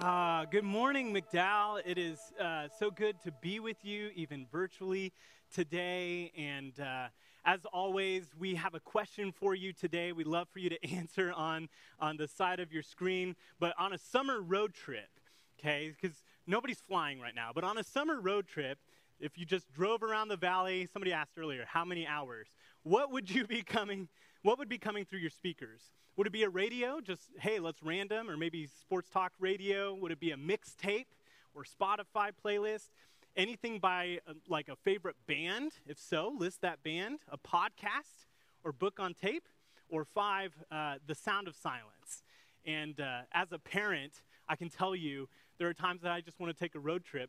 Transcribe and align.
Uh, 0.00 0.46
good 0.46 0.64
morning, 0.64 1.12
McDowell. 1.12 1.82
It 1.84 1.98
is 1.98 2.18
uh, 2.40 2.68
so 2.78 2.90
good 2.90 3.20
to 3.22 3.32
be 3.42 3.60
with 3.60 3.84
you, 3.84 4.08
even 4.14 4.46
virtually 4.50 5.12
today. 5.54 6.32
And 6.38 6.72
uh, 6.80 7.08
as 7.44 7.66
always, 7.70 8.24
we 8.38 8.54
have 8.54 8.74
a 8.74 8.80
question 8.80 9.30
for 9.30 9.54
you 9.54 9.74
today. 9.74 10.12
We'd 10.12 10.26
love 10.26 10.48
for 10.48 10.58
you 10.58 10.70
to 10.70 10.90
answer 10.90 11.34
on, 11.36 11.68
on 11.98 12.16
the 12.16 12.26
side 12.26 12.60
of 12.60 12.72
your 12.72 12.82
screen. 12.82 13.36
But 13.58 13.74
on 13.78 13.92
a 13.92 13.98
summer 13.98 14.40
road 14.40 14.72
trip, 14.72 15.10
okay, 15.58 15.94
because 16.00 16.16
nobody's 16.46 16.80
flying 16.80 17.20
right 17.20 17.34
now, 17.34 17.50
but 17.54 17.62
on 17.62 17.76
a 17.76 17.84
summer 17.84 18.18
road 18.18 18.46
trip, 18.46 18.78
if 19.20 19.36
you 19.36 19.44
just 19.44 19.70
drove 19.70 20.02
around 20.02 20.28
the 20.28 20.36
valley, 20.38 20.88
somebody 20.90 21.12
asked 21.12 21.36
earlier, 21.36 21.66
how 21.68 21.84
many 21.84 22.06
hours? 22.06 22.46
What 22.84 23.12
would 23.12 23.28
you 23.28 23.46
be 23.46 23.60
coming? 23.60 24.08
What 24.42 24.58
would 24.58 24.70
be 24.70 24.78
coming 24.78 25.04
through 25.04 25.18
your 25.18 25.30
speakers? 25.30 25.82
Would 26.16 26.26
it 26.26 26.32
be 26.32 26.44
a 26.44 26.48
radio, 26.48 27.00
just, 27.02 27.28
hey, 27.38 27.58
let's 27.58 27.82
random, 27.82 28.30
or 28.30 28.38
maybe 28.38 28.66
sports 28.80 29.10
talk 29.10 29.32
radio? 29.38 29.94
Would 29.94 30.12
it 30.12 30.20
be 30.20 30.30
a 30.30 30.36
mixtape 30.36 31.06
or 31.54 31.64
Spotify 31.64 32.30
playlist? 32.42 32.88
Anything 33.36 33.78
by 33.80 34.20
uh, 34.26 34.32
like 34.48 34.68
a 34.70 34.76
favorite 34.76 35.16
band? 35.26 35.72
If 35.86 35.98
so, 35.98 36.32
list 36.34 36.62
that 36.62 36.82
band. 36.82 37.18
A 37.28 37.36
podcast 37.36 38.28
or 38.64 38.72
book 38.72 38.98
on 38.98 39.12
tape? 39.12 39.46
Or 39.90 40.06
five, 40.06 40.54
uh, 40.70 40.94
The 41.06 41.14
Sound 41.14 41.46
of 41.46 41.54
Silence. 41.54 42.22
And 42.64 42.98
uh, 42.98 43.22
as 43.32 43.52
a 43.52 43.58
parent, 43.58 44.22
I 44.48 44.56
can 44.56 44.70
tell 44.70 44.96
you 44.96 45.28
there 45.58 45.68
are 45.68 45.74
times 45.74 46.00
that 46.00 46.12
I 46.12 46.22
just 46.22 46.40
want 46.40 46.56
to 46.56 46.58
take 46.58 46.74
a 46.74 46.80
road 46.80 47.04
trip 47.04 47.28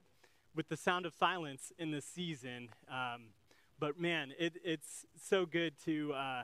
with 0.56 0.70
The 0.70 0.78
Sound 0.78 1.06
of 1.06 1.14
Silence 1.14 1.74
in 1.78 1.92
this 1.92 2.06
season. 2.06 2.70
Um, 2.90 3.32
but 3.80 4.00
man, 4.00 4.32
it, 4.40 4.54
it's 4.64 5.06
so 5.22 5.46
good 5.46 5.74
to 5.86 6.14
uh, 6.14 6.44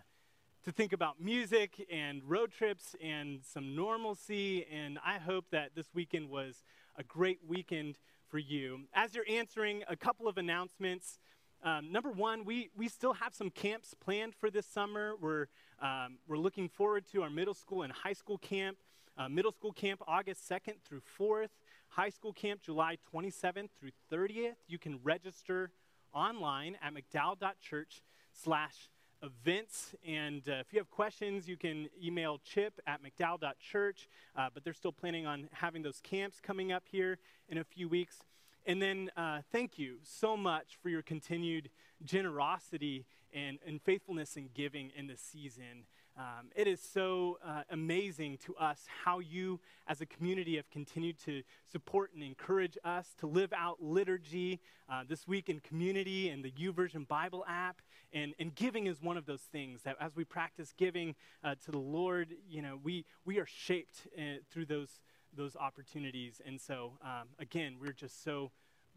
to 0.68 0.74
think 0.74 0.92
about 0.92 1.22
music 1.22 1.88
and 1.90 2.22
road 2.26 2.52
trips 2.52 2.94
and 3.02 3.40
some 3.42 3.74
normalcy. 3.74 4.66
And 4.70 5.00
I 5.00 5.18
hope 5.18 5.46
that 5.52 5.76
this 5.76 5.86
weekend 5.94 6.30
was 6.30 6.62
a 6.98 7.06
great 7.06 7.40
weekend 7.48 7.98
for 8.28 8.38
you. 8.38 8.82
As 8.94 9.16
you're 9.16 9.24
answering, 9.30 9.86
a 9.88 9.96
couple 9.96 10.28
of 10.28 10.38
announcements. 10.38 11.20
Um, 11.64 11.90
number 11.90 12.12
one, 12.12 12.44
we, 12.44 12.70
we 12.76 12.90
still 12.90 13.14
have 13.14 13.34
some 13.34 13.50
camps 13.50 13.94
planned 13.94 14.36
for 14.36 14.50
this 14.50 14.66
summer. 14.66 15.14
We're, 15.22 15.46
um, 15.82 16.18
we're 16.28 16.38
looking 16.38 16.68
forward 16.68 17.06
to 17.14 17.24
our 17.24 17.30
middle 17.30 17.54
school 17.54 17.84
and 17.84 17.94
high 17.94 18.12
school 18.12 18.38
camp. 18.38 18.76
Uh, 19.18 19.30
middle 19.30 19.54
school 19.54 19.72
camp 19.72 20.02
August 20.06 20.50
2nd 20.50 20.82
through 20.84 21.02
4th, 21.18 21.50
high 21.88 22.10
school 22.10 22.34
camp 22.34 22.62
July 22.62 22.98
27th 23.16 23.70
through 23.80 23.92
30th. 24.12 24.56
You 24.68 24.78
can 24.80 25.00
register 25.02 25.72
online 26.14 26.76
at 26.84 26.94
mcdowell.church 26.94 28.02
slash 28.34 28.90
events. 29.22 29.96
And 30.06 30.48
uh, 30.48 30.54
if 30.54 30.72
you 30.72 30.80
have 30.80 30.90
questions, 30.90 31.48
you 31.48 31.58
can 31.58 31.90
email 32.04 32.40
chip 32.44 32.80
at 32.86 33.02
mcdowell.church. 33.04 34.08
Uh, 34.36 34.50
but 34.54 34.64
they're 34.64 34.74
still 34.74 34.92
planning 34.92 35.26
on 35.26 35.50
having 35.52 35.82
those 35.82 36.00
camps 36.02 36.40
coming 36.42 36.72
up 36.72 36.84
here 36.90 37.18
in 37.50 37.58
a 37.58 37.64
few 37.64 37.88
weeks. 37.88 38.18
And 38.66 38.82
then 38.82 39.10
uh, 39.16 39.40
thank 39.52 39.80
you 39.80 39.98
so 40.04 40.36
much 40.36 40.78
for 40.82 40.90
your 40.90 41.02
continued 41.02 41.70
generosity 42.04 43.06
and, 43.34 43.60
and 43.66 43.82
faithfulness 43.82 44.36
in 44.36 44.50
giving 44.54 44.92
in 44.96 45.08
this 45.08 45.22
season. 45.22 45.86
Um, 46.18 46.50
it 46.56 46.66
is 46.66 46.82
so 46.82 47.38
uh, 47.46 47.62
amazing 47.70 48.40
to 48.46 48.56
us 48.56 48.86
how 49.04 49.20
you, 49.20 49.60
as 49.88 50.02
a 50.02 50.06
community, 50.08 50.56
have 50.56 50.68
continued 50.72 51.20
to 51.26 51.44
support 51.72 52.12
and 52.16 52.24
encourage 52.24 52.76
us 52.84 53.14
to 53.20 53.28
live 53.28 53.54
out 53.54 53.84
liturgy 53.84 54.60
uh, 54.90 55.04
this 55.08 55.28
week 55.28 55.48
in 55.48 55.60
community 55.60 56.30
and 56.30 56.44
the 56.44 56.50
YouVersion 56.50 57.08
Bible 57.08 57.46
app. 57.48 57.84
And, 58.14 58.34
and 58.40 58.56
giving 58.56 58.88
is 58.88 59.00
one 59.00 59.16
of 59.16 59.28
those 59.28 59.42
things 59.42 59.84
that 59.84 59.96
as 60.02 60.16
we 60.16 60.24
practice 60.24 60.74
giving 60.76 61.14
uh, 61.44 61.54
to 61.66 61.72
the 61.72 61.78
Lord, 61.78 62.34
you 62.50 62.64
know, 62.64 62.80
we, 62.82 63.06
we 63.24 63.38
are 63.38 63.46
shaped 63.46 64.08
uh, 64.18 64.40
through 64.50 64.66
those, 64.66 65.02
those 65.36 65.56
opportunities. 65.56 66.42
And 66.44 66.60
so, 66.60 66.94
um, 67.04 67.28
again, 67.38 67.76
we're 67.80 67.94
just 67.94 68.24
so 68.24 68.50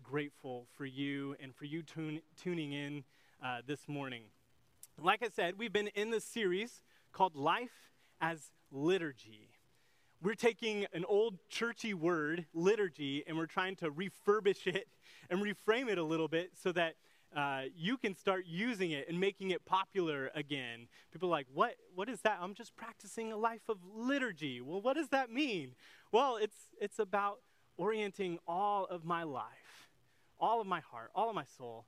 grateful 0.03 0.69
for 0.75 0.87
you 0.87 1.37
and 1.43 1.55
for 1.55 1.67
you 1.67 1.83
tune, 1.83 2.23
tuning 2.43 2.73
in 2.73 3.05
uh, 3.45 3.59
this 3.67 3.89
morning. 3.89 4.23
Like 5.03 5.23
I 5.23 5.29
said, 5.35 5.55
we've 5.59 5.73
been 5.73 5.89
in 5.89 6.11
this 6.11 6.25
series 6.25 6.83
called 7.13 7.37
Life 7.37 7.93
as 8.21 8.51
Liturgy. 8.71 9.51
We're 10.23 10.35
taking 10.35 10.87
an 10.93 11.05
old 11.07 11.39
churchy 11.49 11.95
word, 11.95 12.47
liturgy, 12.53 13.25
and 13.27 13.39
we're 13.39 13.47
trying 13.47 13.77
to 13.77 13.91
refurbish 13.91 14.67
it 14.67 14.87
and 15.31 15.41
reframe 15.41 15.89
it 15.89 15.97
a 15.97 16.05
little 16.05 16.29
bit 16.29 16.51
so 16.63 16.73
that 16.73 16.95
uh, 17.35 17.63
you 17.77 17.97
can 17.97 18.15
start 18.15 18.45
using 18.47 18.91
it 18.91 19.09
and 19.09 19.19
making 19.19 19.51
it 19.51 19.65
popular 19.65 20.31
again. 20.35 20.89
People 21.13 21.29
are 21.29 21.33
like, 21.33 21.47
what, 21.55 21.77
what 21.95 22.09
is 22.09 22.21
that? 22.23 22.39
I'm 22.41 22.55
just 22.55 22.77
practicing 22.77 23.33
a 23.33 23.37
life 23.37 23.69
of 23.69 23.79
liturgy. 23.95 24.61
Well, 24.61 24.81
what 24.81 24.97
does 24.97 25.09
that 25.09 25.31
mean? 25.31 25.75
Well, 26.13 26.37
it's, 26.37 26.57
it's 26.81 26.99
about 26.99 27.39
orienting 27.77 28.39
all 28.47 28.85
of 28.85 29.05
my 29.05 29.23
life, 29.23 29.89
all 30.39 30.61
of 30.61 30.67
my 30.67 30.81
heart, 30.81 31.11
all 31.15 31.29
of 31.29 31.35
my 31.35 31.47
soul 31.57 31.87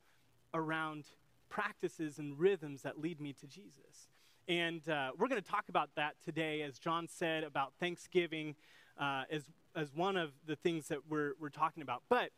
around 0.55 1.05
practices 1.49 2.19
and 2.19 2.39
rhythms 2.39 2.83
that 2.83 3.01
lead 3.01 3.21
me 3.21 3.33
to 3.35 3.47
Jesus. 3.47 4.09
And 4.49 4.87
uh, 4.89 5.13
we're 5.17 5.29
going 5.29 5.41
to 5.41 5.49
talk 5.49 5.69
about 5.69 5.91
that 5.97 6.15
today, 6.25 6.63
as 6.63 6.79
John 6.79 7.07
said, 7.09 7.45
about 7.45 7.73
Thanksgiving 7.79 8.57
uh, 8.99 9.25
as, 9.31 9.43
as 9.77 9.95
one 9.95 10.17
of 10.17 10.31
the 10.47 10.57
things 10.57 10.89
that 10.89 10.99
we're, 11.09 11.33
we're 11.41 11.49
talking 11.49 11.83
about. 11.83 12.03
But 12.09 12.31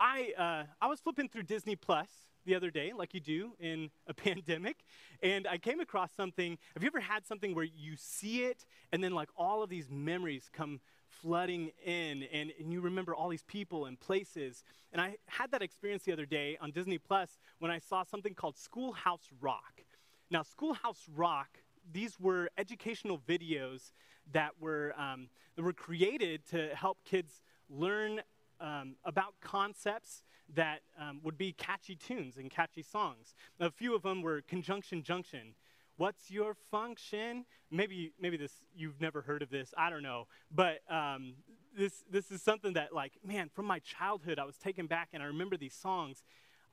I, 0.00 0.32
uh, 0.36 0.64
I 0.80 0.88
was 0.88 1.00
flipping 1.00 1.28
through 1.28 1.44
Disney 1.44 1.76
Plus 1.76 2.08
the 2.44 2.54
other 2.54 2.70
day, 2.70 2.92
like 2.92 3.14
you 3.14 3.20
do 3.20 3.52
in 3.60 3.90
a 4.06 4.14
pandemic, 4.14 4.78
and 5.22 5.46
I 5.46 5.58
came 5.58 5.80
across 5.80 6.10
something. 6.12 6.58
Have 6.74 6.82
you 6.82 6.88
ever 6.88 7.00
had 7.00 7.24
something 7.24 7.54
where 7.54 7.64
you 7.64 7.94
see 7.96 8.42
it, 8.42 8.64
and 8.92 9.02
then 9.02 9.12
like 9.12 9.28
all 9.36 9.62
of 9.62 9.70
these 9.70 9.88
memories 9.90 10.50
come 10.52 10.80
flooding 11.08 11.70
in, 11.86 12.24
and, 12.32 12.52
and 12.58 12.72
you 12.72 12.80
remember 12.80 13.14
all 13.14 13.28
these 13.28 13.44
people 13.44 13.86
and 13.86 13.98
places? 13.98 14.64
And 14.92 15.00
I 15.00 15.16
had 15.26 15.52
that 15.52 15.62
experience 15.62 16.02
the 16.02 16.12
other 16.12 16.26
day 16.26 16.58
on 16.60 16.72
Disney 16.72 16.98
Plus 16.98 17.38
when 17.60 17.70
I 17.70 17.78
saw 17.78 18.02
something 18.02 18.34
called 18.34 18.56
Schoolhouse 18.58 19.28
Rock. 19.40 19.84
Now, 20.30 20.42
Schoolhouse 20.42 21.08
Rock, 21.14 21.58
these 21.92 22.18
were 22.18 22.50
educational 22.56 23.18
videos 23.18 23.92
that 24.32 24.52
were, 24.60 24.94
um, 24.98 25.28
that 25.56 25.62
were 25.62 25.72
created 25.72 26.46
to 26.50 26.74
help 26.74 26.98
kids 27.04 27.42
learn 27.68 28.22
um, 28.60 28.96
about 29.04 29.34
concepts 29.40 30.22
that 30.54 30.80
um, 30.98 31.20
would 31.22 31.36
be 31.36 31.52
catchy 31.52 31.96
tunes 31.96 32.36
and 32.36 32.50
catchy 32.50 32.82
songs. 32.82 33.34
A 33.60 33.70
few 33.70 33.94
of 33.94 34.02
them 34.02 34.22
were 34.22 34.42
Conjunction 34.42 35.02
Junction. 35.02 35.54
What's 35.96 36.30
your 36.30 36.54
function? 36.70 37.44
Maybe, 37.70 38.12
maybe 38.20 38.36
this 38.36 38.52
you've 38.74 39.00
never 39.00 39.22
heard 39.22 39.42
of 39.42 39.50
this. 39.50 39.72
I 39.76 39.90
don't 39.90 40.02
know, 40.02 40.26
but 40.50 40.80
um, 40.90 41.34
this 41.76 42.04
this 42.10 42.30
is 42.30 42.42
something 42.42 42.72
that, 42.72 42.92
like, 42.92 43.12
man, 43.24 43.48
from 43.54 43.66
my 43.66 43.78
childhood, 43.78 44.38
I 44.38 44.44
was 44.44 44.56
taken 44.56 44.86
back, 44.86 45.10
and 45.12 45.22
I 45.22 45.26
remember 45.26 45.56
these 45.56 45.74
songs, 45.74 46.24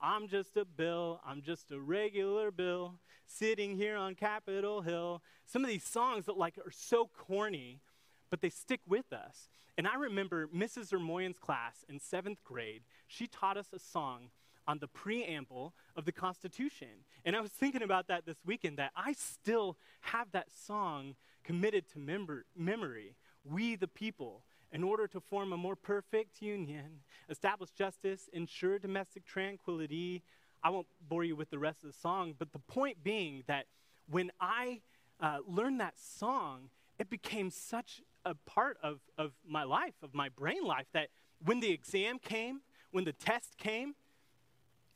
I'm 0.01 0.28
just 0.28 0.57
a 0.57 0.66
bill, 0.66 1.22
I'm 1.25 1.41
just 1.41 1.72
a 1.72 1.79
regular 1.79 2.50
bill, 2.50 2.95
sitting 3.28 3.75
here 3.75 3.95
on 3.95 4.16
Capitol 4.16 4.81
Hill. 4.81 5.22
Some 5.45 5.63
of 5.63 5.69
these 5.69 5.84
songs 5.84 6.25
that 6.25 6.38
like 6.38 6.57
are 6.57 6.72
so 6.72 7.09
corny, 7.17 7.81
but 8.29 8.41
they 8.41 8.50
stick 8.50 8.79
with 8.88 9.13
us. 9.13 9.50
And 9.78 9.88
I 9.88 9.95
remember 9.95 10.47
Mrs. 10.47 10.91
Ermoyan's 10.91 11.38
class 11.38 11.85
in 11.88 12.00
seventh 12.00 12.44
grade, 12.44 12.81
she 13.07 13.28
taught 13.28 13.57
us 13.57 13.67
a 13.73 13.79
song 13.79 14.29
on 14.67 14.79
the 14.79 14.88
preamble 14.88 15.73
of 15.95 16.06
the 16.06 16.11
Constitution. 16.11 17.06
And 17.25 17.35
I 17.35 17.41
was 17.41 17.51
thinking 17.51 17.84
about 17.84 18.07
that 18.07 18.25
this 18.25 18.38
weekend, 18.45 18.78
that 18.78 18.91
I 18.95 19.13
still 19.13 19.78
have 20.01 20.31
that 20.31 20.47
song 20.51 21.16
committed 21.44 21.88
to 21.90 22.00
member, 22.00 22.45
memory. 22.56 23.16
We 23.44 23.75
the 23.75 23.88
people 23.88 24.44
in 24.72 24.84
order 24.84 25.08
to 25.08 25.20
form 25.20 25.54
a 25.54 25.58
more 25.58 25.76
perfect 25.76 26.42
union, 26.42 27.02
establish 27.30 27.72
justice, 27.72 28.30
ensure 28.34 28.80
domestic 28.80 29.26
tranquility. 29.26 30.24
I 30.64 30.70
won't 30.70 30.88
bore 31.08 31.24
you 31.24 31.36
with 31.36 31.50
the 31.50 31.59
rest 31.59 31.84
of 31.84 31.92
the 31.92 31.98
song, 31.98 32.36
but 32.38 32.54
the 32.54 32.59
point 32.59 33.04
being 33.04 33.44
that 33.48 33.66
when 34.09 34.32
I 34.40 34.82
uh, 35.20 35.40
learned 35.48 35.80
that 35.82 35.96
song, 36.00 36.70
it 37.00 37.09
became 37.09 37.50
such 37.50 38.02
a 38.26 38.36
part 38.36 38.78
of, 38.84 39.00
of 39.18 39.32
my 39.48 39.64
life, 39.64 39.96
of 40.03 40.14
my 40.14 40.29
brain 40.29 40.64
life, 40.64 40.88
that 40.94 41.09
when 41.44 41.59
the 41.59 41.72
exam 41.72 42.20
came, 42.20 42.62
when 42.91 43.03
the 43.03 43.14
test 43.14 43.58
came, 43.58 43.96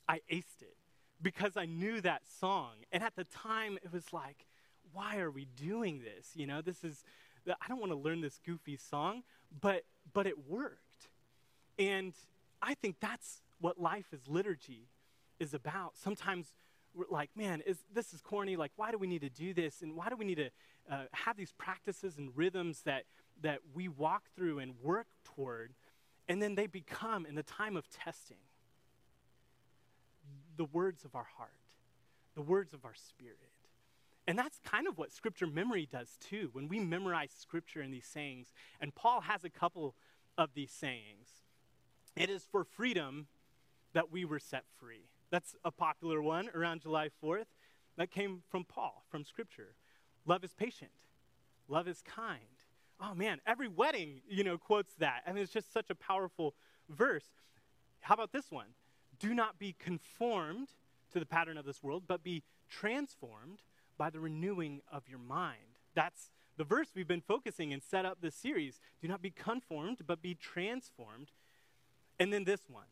I 0.08 0.22
aced 0.32 0.62
it 0.62 0.78
because 1.22 1.58
I 1.58 1.66
knew 1.66 2.02
that 2.02 2.22
song. 2.40 2.74
And 2.92 3.02
at 3.02 3.16
the 3.16 3.24
time, 3.24 3.78
it 3.84 3.92
was 3.92 4.14
like, 4.14 4.46
why 4.94 5.18
are 5.18 5.32
we 5.32 5.46
doing 5.46 6.02
this? 6.02 6.32
You 6.36 6.46
know, 6.46 6.62
this 6.62 6.84
is, 6.84 7.04
I 7.48 7.68
don't 7.68 7.80
want 7.80 7.92
to 7.92 7.98
learn 7.98 8.22
this 8.22 8.40
goofy 8.46 8.78
song, 8.78 9.24
but, 9.62 9.84
but 10.14 10.28
it 10.28 10.48
worked. 10.48 10.80
And 11.78 12.14
I 12.62 12.74
think 12.74 12.98
that's 13.00 13.42
what 13.60 13.80
life 13.80 14.08
as 14.14 14.28
liturgy 14.28 14.88
is 15.40 15.54
about. 15.54 15.98
Sometimes 15.98 16.54
we're 16.94 17.06
like, 17.10 17.30
man, 17.36 17.62
is, 17.66 17.78
this 17.94 18.14
is 18.14 18.22
corny. 18.22 18.56
Like, 18.56 18.72
why 18.76 18.92
do 18.92 18.98
we 18.98 19.08
need 19.08 19.22
to 19.22 19.30
do 19.30 19.54
this? 19.54 19.82
And 19.82 19.96
why 19.96 20.10
do 20.10 20.16
we 20.16 20.26
need 20.26 20.36
to 20.36 20.50
uh, 20.90 21.04
have 21.12 21.36
these 21.36 21.52
practices 21.58 22.18
and 22.18 22.32
rhythms 22.36 22.82
that, 22.86 23.04
that 23.42 23.60
we 23.74 23.88
walk 23.88 24.24
through 24.36 24.60
and 24.60 24.74
work 24.82 25.08
toward? 25.24 25.74
And 26.28 26.42
then 26.42 26.56
they 26.56 26.68
become, 26.68 27.26
in 27.26 27.36
the 27.36 27.44
time 27.44 27.76
of 27.76 27.90
testing, 27.90 28.38
the 30.58 30.66
words 30.66 31.04
of 31.04 31.16
our 31.16 31.28
heart, 31.38 31.52
the 32.34 32.42
words 32.42 32.74
of 32.74 32.86
our 32.86 32.96
spirit. 32.96 33.38
And 34.28 34.38
that's 34.40 34.60
kind 34.66 34.88
of 34.88 34.98
what 34.98 35.12
scripture 35.12 35.48
memory 35.48 35.88
does 35.92 36.18
too. 36.20 36.50
When 36.54 36.68
we 36.68 36.80
memorize 36.80 37.32
scripture 37.38 37.82
and 37.82 37.94
these 37.94 38.08
sayings, 38.08 38.52
and 38.82 38.96
Paul 38.96 39.22
has 39.22 39.44
a 39.44 39.50
couple 39.50 39.96
of 40.38 40.54
these 40.54 40.72
sayings. 40.72 41.30
It 42.16 42.30
is 42.30 42.46
for 42.50 42.64
freedom 42.64 43.28
that 43.94 44.12
we 44.12 44.26
were 44.26 44.40
set 44.40 44.64
free. 44.80 45.10
That's 45.32 45.56
a 45.64 45.72
popular 45.72 46.22
one 46.22 46.50
around 46.56 46.82
July 46.82 47.10
4th. 47.24 47.46
That 47.98 48.12
came 48.12 48.44
from 48.50 48.66
Paul, 48.66 49.06
from 49.10 49.24
Scripture. 49.24 49.76
Love 50.26 50.44
is 50.44 50.54
patient. 50.54 50.92
Love 51.70 51.88
is 51.88 52.02
kind. 52.02 52.40
Oh 53.00 53.14
man, 53.14 53.40
every 53.46 53.68
wedding, 53.68 54.22
you 54.28 54.44
know, 54.44 54.58
quotes 54.58 54.94
that. 54.96 55.22
I 55.26 55.32
mean, 55.32 55.44
it's 55.44 55.52
just 55.52 55.72
such 55.72 55.90
a 55.90 55.96
powerful 55.96 56.56
verse. 56.90 57.26
How 58.02 58.16
about 58.16 58.32
this 58.34 58.52
one? 58.52 58.68
Do 59.18 59.34
not 59.34 59.60
be 59.60 59.76
conformed 59.80 60.70
to 61.14 61.20
the 61.20 61.26
pattern 61.26 61.58
of 61.58 61.66
this 61.66 61.82
world, 61.82 62.04
but 62.08 62.24
be 62.24 62.44
transformed 62.70 63.62
by 63.98 64.10
the 64.10 64.20
renewing 64.20 64.82
of 64.92 65.08
your 65.10 65.20
mind. 65.20 65.80
That's 65.94 66.32
the 66.58 66.64
verse 66.64 66.90
we've 66.96 67.08
been 67.08 67.22
focusing 67.22 67.74
and 67.74 67.82
set 67.82 68.06
up 68.06 68.20
this 68.22 68.36
series. 68.36 68.80
Do 69.02 69.08
not 69.08 69.22
be 69.22 69.32
conformed, 69.32 70.00
but 70.06 70.22
be 70.22 70.36
transformed. 70.36 71.32
And 72.20 72.32
then 72.32 72.44
this 72.44 72.62
one 72.70 72.86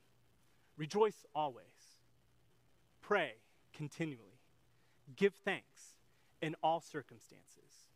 rejoice 0.77 1.25
always, 1.35 1.99
pray 3.01 3.33
continually, 3.73 4.39
give 5.15 5.33
thanks 5.33 5.95
in 6.41 6.55
all 6.61 6.81
circumstances, 6.81 7.87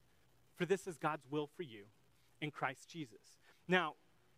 for 0.56 0.66
this 0.66 0.88
is 0.88 0.98
God's 0.98 1.26
will 1.30 1.50
for 1.56 1.64
you 1.64 1.84
in 2.42 2.52
Christ 2.52 2.90
Jesus. 2.90 3.38
Now, 3.68 3.96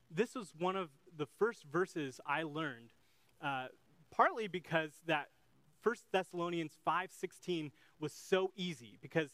this 0.09 0.35
was 0.35 0.53
one 0.57 0.75
of 0.75 0.89
the 1.15 1.27
first 1.37 1.63
verses 1.63 2.19
I 2.25 2.43
learned, 2.43 2.91
uh, 3.41 3.67
partly 4.11 4.47
because 4.47 4.91
that 5.05 5.29
First 5.81 6.05
Thessalonians 6.11 6.77
5:16 6.83 7.71
was 7.99 8.13
so 8.13 8.51
easy 8.55 8.97
because 9.01 9.29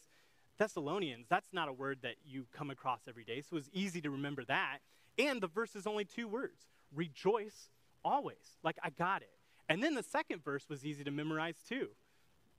Thessalonians, 0.58 1.26
that's 1.28 1.52
not 1.52 1.68
a 1.68 1.72
word 1.72 1.98
that 2.02 2.16
you 2.24 2.46
come 2.52 2.70
across 2.70 3.00
every 3.08 3.24
day, 3.24 3.40
so 3.40 3.48
it 3.52 3.54
was 3.54 3.70
easy 3.72 4.00
to 4.00 4.10
remember 4.10 4.44
that. 4.44 4.78
And 5.18 5.40
the 5.40 5.46
verse 5.46 5.76
is 5.76 5.86
only 5.86 6.04
two 6.04 6.28
words 6.28 6.66
rejoice 6.94 7.68
always. 8.04 8.56
Like, 8.62 8.76
I 8.82 8.90
got 8.90 9.22
it. 9.22 9.30
And 9.68 9.82
then 9.82 9.94
the 9.94 10.02
second 10.02 10.44
verse 10.44 10.68
was 10.68 10.84
easy 10.84 11.04
to 11.04 11.10
memorize 11.10 11.56
too. 11.68 11.88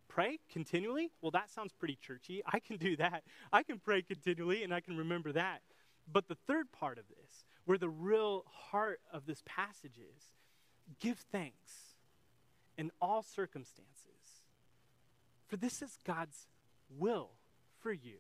Pray 0.07 0.39
continually? 0.51 1.11
Well, 1.21 1.31
that 1.31 1.49
sounds 1.49 1.73
pretty 1.73 1.97
churchy. 2.01 2.41
I 2.53 2.59
can 2.59 2.77
do 2.77 2.95
that. 2.97 3.23
I 3.51 3.63
can 3.63 3.79
pray 3.79 4.01
continually 4.01 4.63
and 4.63 4.73
I 4.73 4.79
can 4.79 4.97
remember 4.97 5.31
that. 5.33 5.61
But 6.11 6.27
the 6.27 6.37
third 6.47 6.71
part 6.71 6.97
of 6.97 7.05
this, 7.09 7.45
where 7.65 7.77
the 7.77 7.89
real 7.89 8.45
heart 8.71 9.01
of 9.11 9.25
this 9.25 9.43
passage 9.45 9.97
is, 9.97 10.23
give 10.99 11.19
thanks 11.31 11.95
in 12.77 12.91
all 13.01 13.23
circumstances. 13.23 14.16
For 15.47 15.57
this 15.57 15.81
is 15.81 15.97
God's 16.05 16.47
will 16.97 17.31
for 17.79 17.91
you 17.91 18.17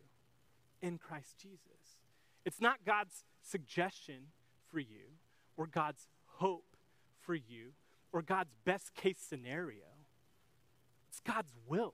in 0.81 0.97
Christ 0.97 1.37
Jesus. 1.37 1.97
It's 2.45 2.61
not 2.61 2.85
God's 2.85 3.23
suggestion 3.41 4.27
for 4.71 4.79
you 4.79 5.17
or 5.57 5.67
God's 5.67 6.07
hope 6.25 6.77
for 7.19 7.35
you 7.35 7.73
or 8.13 8.21
God's 8.21 8.53
best 8.63 8.95
case 8.95 9.17
scenario. 9.19 9.85
It's 11.09 11.19
God's 11.19 11.53
will. 11.67 11.93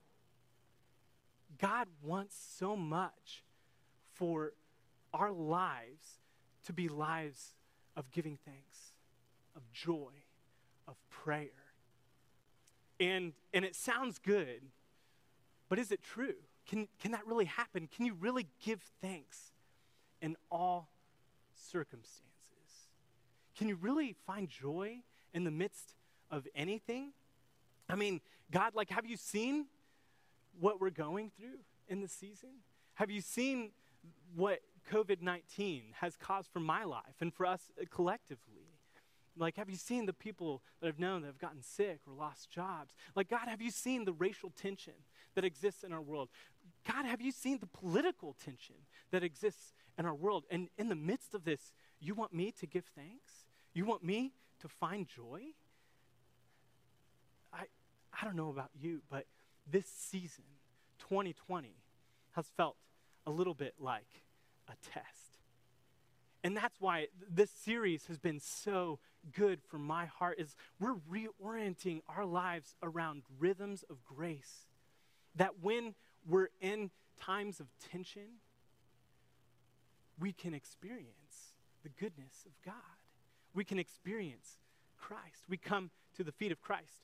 God 1.58 1.88
wants 2.02 2.36
so 2.58 2.76
much 2.76 3.44
for 4.12 4.52
our 5.12 5.32
lives 5.32 6.18
to 6.66 6.72
be 6.72 6.88
lives 6.88 7.54
of 7.96 8.10
giving 8.10 8.38
thanks, 8.44 8.92
of 9.56 9.62
joy, 9.72 10.12
of 10.88 10.96
prayer. 11.10 11.48
And, 13.00 13.32
and 13.52 13.64
it 13.64 13.74
sounds 13.74 14.18
good, 14.18 14.62
but 15.74 15.80
is 15.80 15.90
it 15.90 16.04
true? 16.04 16.34
Can, 16.68 16.86
can 17.02 17.10
that 17.10 17.26
really 17.26 17.46
happen? 17.46 17.88
Can 17.88 18.06
you 18.06 18.14
really 18.14 18.46
give 18.64 18.80
thanks 19.02 19.50
in 20.22 20.36
all 20.48 20.88
circumstances? 21.52 22.20
Can 23.58 23.66
you 23.66 23.74
really 23.74 24.14
find 24.24 24.48
joy 24.48 24.98
in 25.32 25.42
the 25.42 25.50
midst 25.50 25.96
of 26.30 26.46
anything? 26.54 27.10
I 27.88 27.96
mean, 27.96 28.20
God, 28.52 28.76
like, 28.76 28.88
have 28.90 29.04
you 29.04 29.16
seen 29.16 29.66
what 30.60 30.80
we're 30.80 30.90
going 30.90 31.32
through 31.36 31.58
in 31.88 32.02
the 32.02 32.08
season? 32.08 32.50
Have 32.94 33.10
you 33.10 33.20
seen 33.20 33.70
what 34.36 34.60
COVID 34.92 35.22
19 35.22 35.86
has 36.02 36.16
caused 36.16 36.52
for 36.52 36.60
my 36.60 36.84
life 36.84 37.16
and 37.20 37.34
for 37.34 37.46
us 37.46 37.72
collectively? 37.90 38.63
Like, 39.36 39.56
have 39.56 39.68
you 39.68 39.76
seen 39.76 40.06
the 40.06 40.12
people 40.12 40.62
that 40.80 40.88
I've 40.88 40.98
known 40.98 41.22
that 41.22 41.26
have 41.28 41.38
gotten 41.38 41.62
sick 41.62 42.00
or 42.06 42.14
lost 42.14 42.50
jobs? 42.50 42.94
Like, 43.16 43.28
God, 43.28 43.48
have 43.48 43.60
you 43.60 43.70
seen 43.70 44.04
the 44.04 44.12
racial 44.12 44.50
tension 44.50 44.94
that 45.34 45.44
exists 45.44 45.82
in 45.82 45.92
our 45.92 46.00
world? 46.00 46.28
God, 46.90 47.04
have 47.04 47.20
you 47.20 47.32
seen 47.32 47.58
the 47.58 47.66
political 47.66 48.36
tension 48.44 48.76
that 49.10 49.24
exists 49.24 49.72
in 49.98 50.06
our 50.06 50.14
world? 50.14 50.44
And 50.50 50.68
in 50.78 50.88
the 50.88 50.94
midst 50.94 51.34
of 51.34 51.44
this, 51.44 51.72
you 52.00 52.14
want 52.14 52.32
me 52.32 52.52
to 52.60 52.66
give 52.66 52.84
thanks? 52.94 53.46
You 53.72 53.84
want 53.84 54.04
me 54.04 54.32
to 54.60 54.68
find 54.68 55.08
joy? 55.08 55.40
I, 57.52 57.64
I 58.12 58.24
don't 58.24 58.36
know 58.36 58.50
about 58.50 58.70
you, 58.80 59.02
but 59.10 59.26
this 59.70 59.86
season, 59.86 60.44
2020, 61.00 61.74
has 62.32 62.46
felt 62.56 62.76
a 63.26 63.30
little 63.30 63.54
bit 63.54 63.74
like 63.78 64.22
a 64.68 64.72
test. 64.92 65.38
And 66.42 66.56
that's 66.56 66.78
why 66.78 67.08
this 67.28 67.50
series 67.50 68.06
has 68.06 68.18
been 68.18 68.38
so 68.38 68.98
good 69.32 69.60
for 69.62 69.78
my 69.78 70.06
heart 70.06 70.38
is 70.38 70.56
we're 70.80 70.96
reorienting 71.10 72.02
our 72.08 72.24
lives 72.24 72.74
around 72.82 73.22
rhythms 73.38 73.84
of 73.88 74.04
grace. 74.04 74.66
That 75.36 75.60
when 75.60 75.94
we're 76.26 76.48
in 76.60 76.90
times 77.20 77.60
of 77.60 77.66
tension, 77.90 78.38
we 80.18 80.32
can 80.32 80.54
experience 80.54 81.54
the 81.82 81.88
goodness 81.88 82.44
of 82.46 82.52
God. 82.64 82.74
We 83.54 83.64
can 83.64 83.78
experience 83.78 84.58
Christ. 84.96 85.44
We 85.48 85.56
come 85.56 85.90
to 86.16 86.24
the 86.24 86.32
feet 86.32 86.52
of 86.52 86.60
Christ. 86.60 87.02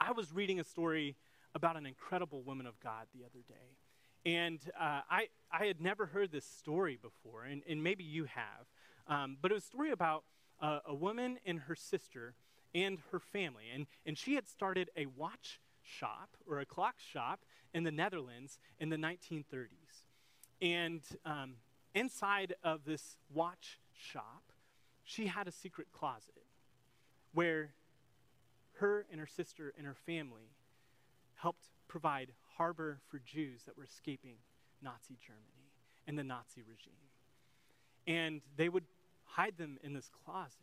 I 0.00 0.12
was 0.12 0.32
reading 0.32 0.60
a 0.60 0.64
story 0.64 1.16
about 1.54 1.76
an 1.76 1.86
incredible 1.86 2.42
woman 2.42 2.66
of 2.66 2.78
God 2.80 3.06
the 3.14 3.24
other 3.24 3.42
day. 3.48 3.76
And 4.24 4.60
uh, 4.78 5.00
I, 5.10 5.28
I 5.50 5.66
had 5.66 5.80
never 5.80 6.06
heard 6.06 6.30
this 6.30 6.44
story 6.44 6.98
before, 7.00 7.44
and, 7.44 7.62
and 7.68 7.82
maybe 7.82 8.04
you 8.04 8.24
have. 8.24 8.66
Um, 9.06 9.38
but 9.40 9.50
it 9.50 9.54
was 9.54 9.64
a 9.64 9.66
story 9.66 9.90
about 9.90 10.24
uh, 10.60 10.80
a 10.86 10.94
woman 10.94 11.38
and 11.46 11.60
her 11.60 11.74
sister 11.74 12.34
and 12.74 12.98
her 13.12 13.18
family. 13.18 13.64
And, 13.72 13.86
and 14.06 14.16
she 14.16 14.34
had 14.34 14.48
started 14.48 14.90
a 14.96 15.06
watch 15.06 15.60
shop 15.82 16.36
or 16.48 16.60
a 16.60 16.66
clock 16.66 16.96
shop 16.98 17.40
in 17.74 17.84
the 17.84 17.90
Netherlands 17.90 18.58
in 18.78 18.90
the 18.90 18.96
1930s. 18.96 20.04
And 20.60 21.02
um, 21.24 21.54
inside 21.94 22.54
of 22.62 22.84
this 22.84 23.16
watch 23.32 23.78
shop, 23.94 24.42
she 25.04 25.26
had 25.26 25.48
a 25.48 25.52
secret 25.52 25.88
closet 25.92 26.44
where 27.32 27.70
her 28.74 29.06
and 29.10 29.20
her 29.20 29.26
sister 29.26 29.72
and 29.76 29.86
her 29.86 29.96
family 30.06 30.52
helped 31.34 31.66
provide 31.88 32.28
harbor 32.56 33.00
for 33.08 33.18
Jews 33.18 33.62
that 33.64 33.76
were 33.76 33.84
escaping 33.84 34.36
Nazi 34.82 35.16
Germany 35.26 35.72
and 36.06 36.18
the 36.18 36.24
Nazi 36.24 36.62
regime. 36.62 36.92
And 38.06 38.40
they 38.56 38.68
would 38.68 38.84
hide 39.32 39.56
them 39.56 39.78
in 39.82 39.92
this 39.92 40.10
closet. 40.24 40.56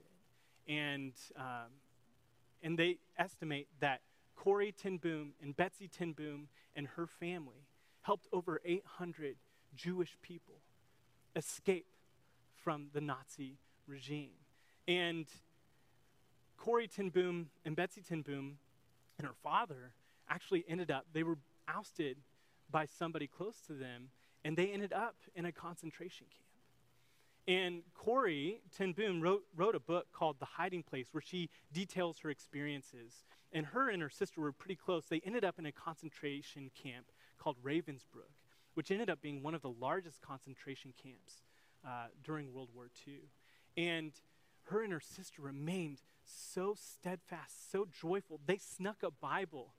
And, 0.67 1.13
um, 1.35 1.71
and 2.61 2.77
they 2.77 2.97
estimate 3.17 3.67
that 3.79 4.01
Corrie 4.35 4.71
ten 4.71 4.97
Boom 4.97 5.33
and 5.41 5.55
Betsy 5.55 5.87
ten 5.87 6.11
Boom 6.11 6.47
and 6.75 6.87
her 6.95 7.07
family 7.07 7.67
helped 8.01 8.27
over 8.31 8.61
800 8.63 9.35
Jewish 9.75 10.15
people 10.21 10.55
escape 11.35 11.87
from 12.63 12.87
the 12.93 13.01
Nazi 13.01 13.57
regime. 13.87 14.31
And 14.87 15.27
Corrie 16.57 16.87
ten 16.87 17.09
Boom 17.09 17.49
and 17.65 17.75
Betsy 17.75 18.01
ten 18.01 18.21
Boom 18.21 18.57
and 19.17 19.27
her 19.27 19.33
father 19.43 19.93
actually 20.29 20.65
ended 20.67 20.91
up, 20.91 21.05
they 21.13 21.23
were 21.23 21.37
ousted 21.67 22.17
by 22.69 22.85
somebody 22.85 23.27
close 23.27 23.59
to 23.67 23.73
them, 23.73 24.09
and 24.43 24.57
they 24.57 24.67
ended 24.67 24.93
up 24.93 25.15
in 25.35 25.45
a 25.45 25.51
concentration 25.51 26.27
camp. 26.29 26.46
And 27.47 27.83
Corrie 27.93 28.59
ten 28.75 28.91
Boom 28.91 29.21
wrote, 29.21 29.43
wrote 29.55 29.75
a 29.75 29.79
book 29.79 30.07
called 30.11 30.37
The 30.39 30.45
Hiding 30.45 30.83
Place, 30.83 31.07
where 31.11 31.21
she 31.21 31.49
details 31.71 32.19
her 32.19 32.29
experiences. 32.29 33.23
And 33.53 33.67
her 33.67 33.89
and 33.89 34.01
her 34.01 34.09
sister 34.09 34.41
were 34.41 34.51
pretty 34.51 34.75
close. 34.75 35.05
They 35.05 35.21
ended 35.25 35.45
up 35.45 35.57
in 35.57 35.65
a 35.65 35.71
concentration 35.71 36.71
camp 36.81 37.05
called 37.37 37.55
Ravensbrück, 37.63 38.35
which 38.73 38.91
ended 38.91 39.09
up 39.09 39.21
being 39.21 39.41
one 39.41 39.55
of 39.55 39.61
the 39.61 39.69
largest 39.69 40.21
concentration 40.21 40.93
camps 41.01 41.41
uh, 41.85 42.07
during 42.23 42.53
World 42.53 42.69
War 42.75 42.89
II. 43.07 43.19
And 43.77 44.11
her 44.63 44.83
and 44.83 44.91
her 44.91 44.99
sister 44.99 45.41
remained 45.41 46.01
so 46.25 46.75
steadfast, 46.77 47.71
so 47.71 47.87
joyful. 47.89 48.41
They 48.45 48.57
snuck 48.57 49.03
a 49.03 49.11
Bible 49.11 49.73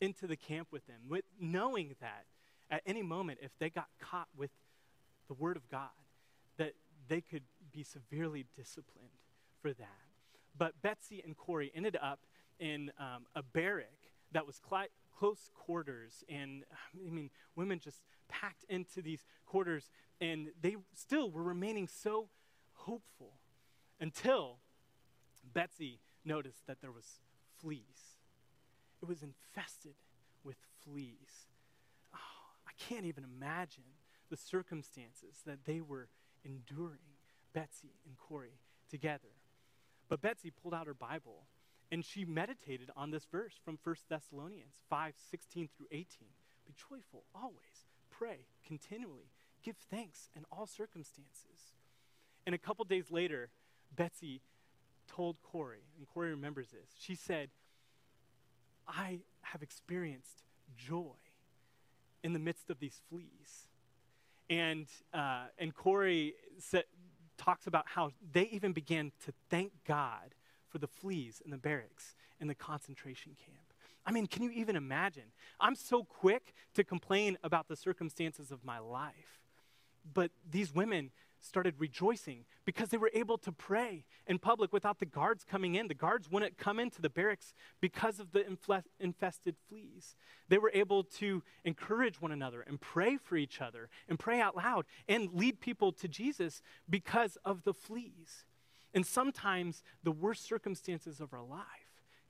into 0.00 0.26
the 0.26 0.36
camp 0.36 0.68
with 0.72 0.84
them, 0.86 1.02
with, 1.08 1.24
knowing 1.40 1.94
that 2.00 2.24
at 2.68 2.82
any 2.84 3.02
moment, 3.02 3.38
if 3.40 3.52
they 3.60 3.70
got 3.70 3.86
caught 4.00 4.28
with 4.36 4.50
the 5.28 5.34
Word 5.34 5.56
of 5.56 5.68
God, 5.68 5.90
that 6.56 6.72
they 7.12 7.20
could 7.20 7.42
be 7.70 7.82
severely 7.82 8.46
disciplined 8.56 9.10
for 9.60 9.74
that. 9.74 10.00
But 10.56 10.80
Betsy 10.80 11.20
and 11.22 11.36
Corrie 11.36 11.70
ended 11.74 11.94
up 12.00 12.20
in 12.58 12.90
um, 12.98 13.26
a 13.34 13.42
barrack 13.42 13.98
that 14.32 14.46
was 14.46 14.62
cl- 14.66 14.86
close 15.14 15.50
quarters, 15.54 16.24
and 16.26 16.64
I 17.06 17.10
mean, 17.10 17.28
women 17.54 17.80
just 17.80 18.00
packed 18.28 18.64
into 18.66 19.02
these 19.02 19.26
quarters, 19.44 19.90
and 20.22 20.52
they 20.58 20.76
still 20.94 21.30
were 21.30 21.42
remaining 21.42 21.86
so 21.86 22.30
hopeful 22.72 23.34
until 24.00 24.56
Betsy 25.52 26.00
noticed 26.24 26.66
that 26.66 26.80
there 26.80 26.92
was 26.92 27.20
fleas. 27.60 28.16
It 29.02 29.08
was 29.08 29.22
infested 29.22 29.96
with 30.42 30.56
fleas. 30.82 31.48
Oh, 32.14 32.56
I 32.66 32.70
can't 32.78 33.04
even 33.04 33.22
imagine 33.22 33.84
the 34.30 34.38
circumstances 34.38 35.42
that 35.44 35.66
they 35.66 35.82
were 35.82 36.08
enduring, 36.44 36.98
Betsy 37.52 37.94
and 38.06 38.16
Corrie 38.18 38.58
together. 38.90 39.28
But 40.08 40.20
Betsy 40.20 40.50
pulled 40.50 40.74
out 40.74 40.86
her 40.86 40.94
Bible 40.94 41.46
and 41.90 42.04
she 42.04 42.24
meditated 42.24 42.90
on 42.96 43.10
this 43.10 43.26
verse 43.30 43.52
from 43.62 43.78
1 43.84 43.96
Thessalonians 44.08 44.80
5 44.88 45.14
16 45.30 45.68
through 45.76 45.86
18. 45.90 46.06
Be 46.66 46.74
joyful 46.88 47.24
always, 47.34 47.86
pray 48.10 48.46
continually, 48.66 49.30
give 49.62 49.76
thanks 49.90 50.30
in 50.34 50.44
all 50.50 50.66
circumstances. 50.66 51.74
And 52.46 52.54
a 52.54 52.58
couple 52.58 52.84
days 52.86 53.10
later, 53.10 53.50
Betsy 53.94 54.40
told 55.06 55.36
Corrie, 55.42 55.84
and 55.98 56.06
Corrie 56.06 56.30
remembers 56.30 56.68
this. 56.70 56.90
She 56.98 57.14
said, 57.14 57.50
I 58.88 59.20
have 59.42 59.62
experienced 59.62 60.42
joy 60.76 61.16
in 62.24 62.32
the 62.32 62.38
midst 62.38 62.70
of 62.70 62.78
these 62.78 63.00
fleas. 63.10 63.68
And, 64.52 64.86
uh, 65.14 65.46
and 65.58 65.74
Corrie 65.74 66.34
sa- 66.58 66.82
talks 67.38 67.66
about 67.66 67.86
how 67.86 68.10
they 68.32 68.44
even 68.52 68.72
began 68.72 69.12
to 69.24 69.32
thank 69.48 69.72
God 69.86 70.34
for 70.68 70.76
the 70.76 70.86
fleas 70.86 71.40
in 71.42 71.50
the 71.50 71.56
barracks 71.56 72.14
in 72.38 72.48
the 72.48 72.54
concentration 72.54 73.34
camp. 73.42 73.72
I 74.04 74.12
mean, 74.12 74.26
can 74.26 74.42
you 74.42 74.50
even 74.50 74.76
imagine? 74.76 75.32
I'm 75.58 75.74
so 75.74 76.04
quick 76.04 76.52
to 76.74 76.84
complain 76.84 77.38
about 77.42 77.68
the 77.68 77.76
circumstances 77.76 78.50
of 78.50 78.62
my 78.62 78.78
life. 78.78 79.40
But 80.12 80.32
these 80.50 80.74
women 80.74 81.12
started 81.44 81.74
rejoicing 81.78 82.44
because 82.64 82.90
they 82.90 82.96
were 82.96 83.10
able 83.14 83.36
to 83.38 83.52
pray 83.52 84.04
in 84.26 84.38
public 84.38 84.72
without 84.72 84.98
the 84.98 85.06
guards 85.06 85.44
coming 85.44 85.74
in. 85.74 85.88
The 85.88 85.94
guards 85.94 86.30
wouldn't 86.30 86.56
come 86.56 86.78
into 86.78 87.02
the 87.02 87.10
barracks 87.10 87.54
because 87.80 88.20
of 88.20 88.32
the 88.32 88.44
infested 89.00 89.56
fleas. 89.68 90.16
They 90.48 90.58
were 90.58 90.70
able 90.72 91.04
to 91.04 91.42
encourage 91.64 92.20
one 92.20 92.32
another 92.32 92.62
and 92.62 92.80
pray 92.80 93.16
for 93.16 93.36
each 93.36 93.60
other 93.60 93.88
and 94.08 94.18
pray 94.18 94.40
out 94.40 94.56
loud 94.56 94.86
and 95.08 95.32
lead 95.32 95.60
people 95.60 95.92
to 95.92 96.08
Jesus 96.08 96.62
because 96.88 97.36
of 97.44 97.64
the 97.64 97.74
fleas. 97.74 98.44
And 98.94 99.06
sometimes 99.06 99.82
the 100.02 100.12
worst 100.12 100.46
circumstances 100.46 101.20
of 101.20 101.32
our 101.32 101.42
life 101.42 101.66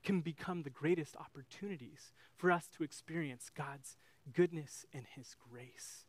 can 0.02 0.20
become 0.20 0.62
the 0.62 0.70
greatest 0.70 1.16
opportunities 1.16 2.12
for 2.36 2.50
us 2.50 2.68
to 2.76 2.82
experience 2.82 3.50
God's 3.54 3.96
goodness 4.32 4.84
and 4.92 5.04
His 5.14 5.36
grace. 5.50 6.06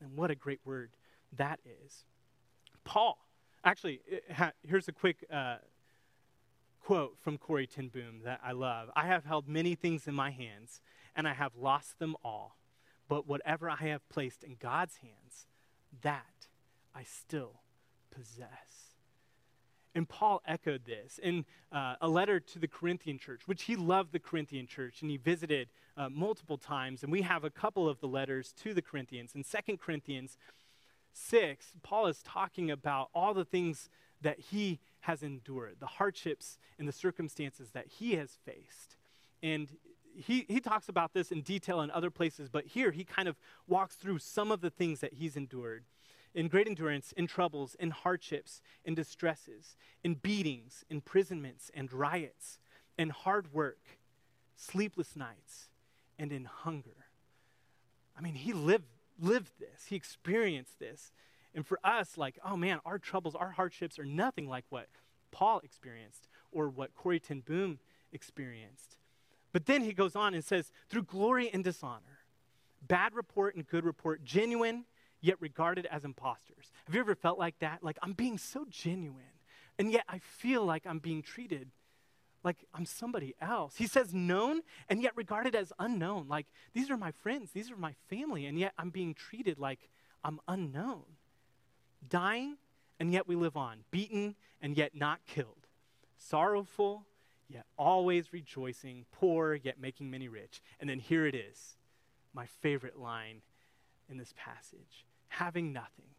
And 0.00 0.16
what 0.16 0.30
a 0.30 0.36
great 0.36 0.60
word 0.64 0.90
that 1.36 1.60
is. 1.84 2.04
Paul, 2.84 3.18
actually, 3.64 4.00
ha- 4.32 4.52
here's 4.66 4.88
a 4.88 4.92
quick 4.92 5.24
uh, 5.30 5.56
quote 6.84 7.16
from 7.20 7.38
Corrie 7.38 7.66
ten 7.66 7.88
Boom 7.88 8.20
that 8.24 8.40
I 8.44 8.52
love. 8.52 8.90
I 8.96 9.06
have 9.06 9.24
held 9.24 9.48
many 9.48 9.74
things 9.74 10.06
in 10.06 10.14
my 10.14 10.30
hands, 10.30 10.80
and 11.14 11.26
I 11.28 11.34
have 11.34 11.52
lost 11.56 11.98
them 11.98 12.16
all. 12.24 12.56
But 13.08 13.26
whatever 13.26 13.68
I 13.68 13.76
have 13.88 14.08
placed 14.08 14.42
in 14.42 14.56
God's 14.58 14.96
hands, 14.96 15.46
that 16.02 16.48
I 16.94 17.04
still 17.04 17.60
possess. 18.10 18.92
And 19.94 20.08
Paul 20.08 20.42
echoed 20.46 20.86
this 20.86 21.20
in 21.22 21.44
uh, 21.70 21.96
a 22.00 22.08
letter 22.08 22.40
to 22.40 22.58
the 22.58 22.68
Corinthian 22.68 23.18
church, 23.18 23.42
which 23.46 23.64
he 23.64 23.76
loved 23.76 24.12
the 24.12 24.18
Corinthian 24.18 24.66
church 24.66 25.02
and 25.02 25.10
he 25.10 25.18
visited 25.18 25.68
uh, 25.96 26.08
multiple 26.08 26.56
times. 26.56 27.02
And 27.02 27.12
we 27.12 27.22
have 27.22 27.44
a 27.44 27.50
couple 27.50 27.88
of 27.88 28.00
the 28.00 28.08
letters 28.08 28.54
to 28.62 28.72
the 28.72 28.80
Corinthians. 28.80 29.32
In 29.34 29.44
2 29.44 29.76
Corinthians 29.76 30.38
6, 31.12 31.72
Paul 31.82 32.06
is 32.06 32.22
talking 32.22 32.70
about 32.70 33.10
all 33.14 33.34
the 33.34 33.44
things 33.44 33.88
that 34.20 34.38
he 34.38 34.80
has 35.00 35.22
endured, 35.22 35.76
the 35.80 35.86
hardships 35.86 36.58
and 36.78 36.86
the 36.86 36.92
circumstances 36.92 37.70
that 37.70 37.86
he 37.86 38.14
has 38.14 38.38
faced. 38.44 38.96
And 39.42 39.68
he, 40.14 40.44
he 40.48 40.60
talks 40.60 40.88
about 40.88 41.12
this 41.12 41.32
in 41.32 41.42
detail 41.42 41.80
in 41.80 41.90
other 41.90 42.10
places, 42.10 42.48
but 42.48 42.66
here 42.66 42.90
he 42.90 43.04
kind 43.04 43.28
of 43.28 43.36
walks 43.66 43.96
through 43.96 44.18
some 44.18 44.52
of 44.52 44.60
the 44.60 44.70
things 44.70 45.00
that 45.00 45.14
he's 45.14 45.36
endured 45.36 45.84
in 46.34 46.48
great 46.48 46.66
endurance, 46.66 47.12
in 47.12 47.26
troubles, 47.26 47.76
in 47.78 47.90
hardships, 47.90 48.62
in 48.84 48.94
distresses, 48.94 49.76
in 50.02 50.14
beatings, 50.14 50.84
imprisonments, 50.88 51.70
and 51.74 51.92
riots, 51.92 52.58
in 52.96 53.10
hard 53.10 53.52
work, 53.52 53.98
sleepless 54.56 55.14
nights, 55.14 55.68
and 56.18 56.32
in 56.32 56.44
hunger. 56.44 57.06
I 58.16 58.22
mean, 58.22 58.34
he 58.34 58.52
lived, 58.52 58.84
lived 59.18 59.52
this, 59.58 59.86
he 59.86 59.96
experienced 59.96 60.78
this. 60.78 61.12
And 61.54 61.66
for 61.66 61.78
us, 61.84 62.16
like, 62.16 62.38
oh 62.44 62.56
man, 62.56 62.80
our 62.84 62.98
troubles, 62.98 63.34
our 63.34 63.50
hardships 63.50 63.98
are 63.98 64.04
nothing 64.04 64.48
like 64.48 64.64
what 64.70 64.86
Paul 65.30 65.60
experienced 65.62 66.28
or 66.50 66.68
what 66.68 66.94
Corrie 66.94 67.20
ten 67.20 67.40
Boom 67.40 67.78
experienced. 68.12 68.96
But 69.52 69.66
then 69.66 69.82
he 69.82 69.92
goes 69.92 70.16
on 70.16 70.34
and 70.34 70.44
says, 70.44 70.72
through 70.88 71.02
glory 71.04 71.50
and 71.52 71.62
dishonor, 71.62 72.20
bad 72.80 73.14
report 73.14 73.54
and 73.54 73.66
good 73.66 73.84
report, 73.84 74.24
genuine 74.24 74.84
yet 75.20 75.36
regarded 75.40 75.86
as 75.86 76.04
imposters. 76.04 76.72
Have 76.86 76.94
you 76.94 77.00
ever 77.00 77.14
felt 77.14 77.38
like 77.38 77.58
that? 77.60 77.82
Like, 77.82 77.98
I'm 78.02 78.12
being 78.12 78.38
so 78.38 78.64
genuine, 78.68 79.22
and 79.78 79.92
yet 79.92 80.04
I 80.08 80.18
feel 80.18 80.64
like 80.64 80.86
I'm 80.86 80.98
being 80.98 81.22
treated 81.22 81.70
like 82.44 82.64
I'm 82.74 82.84
somebody 82.84 83.34
else. 83.40 83.76
He 83.76 83.86
says 83.86 84.12
known 84.12 84.62
and 84.88 85.02
yet 85.02 85.16
regarded 85.16 85.54
as 85.54 85.72
unknown. 85.78 86.26
Like, 86.28 86.46
these 86.72 86.90
are 86.90 86.96
my 86.96 87.12
friends, 87.12 87.50
these 87.52 87.70
are 87.70 87.76
my 87.76 87.94
family, 88.08 88.46
and 88.46 88.58
yet 88.58 88.72
I'm 88.78 88.90
being 88.90 89.14
treated 89.14 89.58
like 89.58 89.90
I'm 90.24 90.40
unknown. 90.48 91.04
Dying, 92.08 92.56
and 92.98 93.12
yet 93.12 93.28
we 93.28 93.36
live 93.36 93.56
on. 93.56 93.84
Beaten, 93.90 94.34
and 94.60 94.76
yet 94.76 94.94
not 94.94 95.20
killed. 95.26 95.66
Sorrowful, 96.18 97.06
yet 97.48 97.66
always 97.76 98.32
rejoicing. 98.32 99.06
Poor, 99.12 99.54
yet 99.54 99.80
making 99.80 100.10
many 100.10 100.28
rich. 100.28 100.60
And 100.80 100.90
then 100.90 100.98
here 100.98 101.26
it 101.26 101.34
is, 101.34 101.76
my 102.34 102.46
favorite 102.46 102.98
line 102.98 103.42
in 104.08 104.18
this 104.18 104.34
passage 104.36 105.06
having 105.32 105.72
nothing 105.72 106.14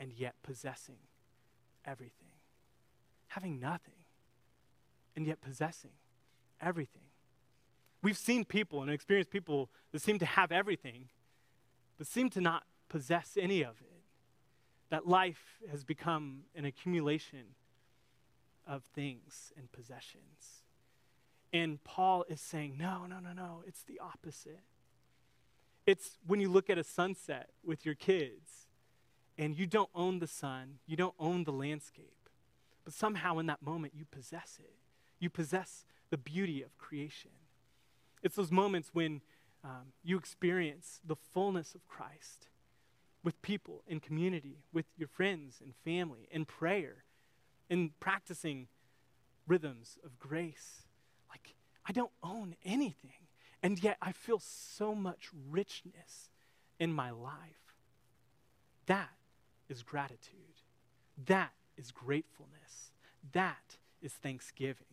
and 0.00 0.12
yet 0.12 0.34
possessing 0.42 0.98
everything. 1.84 2.32
Having 3.28 3.60
nothing 3.60 3.94
and 5.18 5.26
yet 5.26 5.40
possessing 5.40 5.90
everything. 6.60 7.02
We've 8.04 8.16
seen 8.16 8.44
people 8.44 8.82
and 8.82 8.90
experienced 8.90 9.32
people 9.32 9.68
that 9.90 10.00
seem 10.00 10.20
to 10.20 10.26
have 10.26 10.52
everything, 10.52 11.08
but 11.98 12.06
seem 12.06 12.30
to 12.30 12.40
not 12.40 12.62
possess 12.88 13.36
any 13.38 13.62
of 13.62 13.80
it. 13.80 14.02
That 14.90 15.08
life 15.08 15.58
has 15.72 15.82
become 15.82 16.42
an 16.54 16.64
accumulation 16.64 17.56
of 18.64 18.84
things 18.84 19.52
and 19.56 19.72
possessions. 19.72 20.62
And 21.52 21.82
Paul 21.82 22.24
is 22.28 22.40
saying, 22.40 22.76
no, 22.78 23.04
no, 23.06 23.18
no, 23.18 23.32
no, 23.32 23.64
it's 23.66 23.82
the 23.82 23.98
opposite. 23.98 24.60
It's 25.84 26.16
when 26.24 26.38
you 26.38 26.48
look 26.48 26.70
at 26.70 26.78
a 26.78 26.84
sunset 26.84 27.50
with 27.64 27.84
your 27.84 27.96
kids 27.96 28.68
and 29.36 29.58
you 29.58 29.66
don't 29.66 29.90
own 29.96 30.20
the 30.20 30.28
sun, 30.28 30.78
you 30.86 30.96
don't 30.96 31.16
own 31.18 31.42
the 31.42 31.52
landscape, 31.52 32.28
but 32.84 32.94
somehow 32.94 33.38
in 33.38 33.46
that 33.46 33.62
moment 33.62 33.94
you 33.96 34.04
possess 34.04 34.58
it. 34.60 34.76
You 35.18 35.30
possess 35.30 35.84
the 36.10 36.18
beauty 36.18 36.62
of 36.62 36.76
creation. 36.78 37.30
It's 38.22 38.36
those 38.36 38.50
moments 38.50 38.90
when 38.92 39.20
um, 39.64 39.92
you 40.02 40.16
experience 40.18 41.00
the 41.04 41.16
fullness 41.16 41.74
of 41.74 41.86
Christ 41.86 42.48
with 43.24 43.40
people 43.42 43.82
in 43.86 44.00
community, 44.00 44.58
with 44.72 44.86
your 44.96 45.08
friends 45.08 45.60
and 45.62 45.74
family, 45.84 46.28
in 46.30 46.44
prayer, 46.44 47.04
in 47.68 47.90
practicing 48.00 48.68
rhythms 49.46 49.98
of 50.04 50.18
grace. 50.18 50.82
Like, 51.28 51.54
I 51.86 51.92
don't 51.92 52.12
own 52.22 52.54
anything. 52.64 53.26
And 53.62 53.82
yet 53.82 53.96
I 54.00 54.12
feel 54.12 54.38
so 54.38 54.94
much 54.94 55.30
richness 55.50 56.30
in 56.78 56.92
my 56.92 57.10
life. 57.10 57.76
That 58.86 59.10
is 59.68 59.82
gratitude. 59.82 60.62
That 61.26 61.52
is 61.76 61.90
gratefulness. 61.90 62.92
That 63.32 63.76
is 64.00 64.12
thanksgiving. 64.12 64.86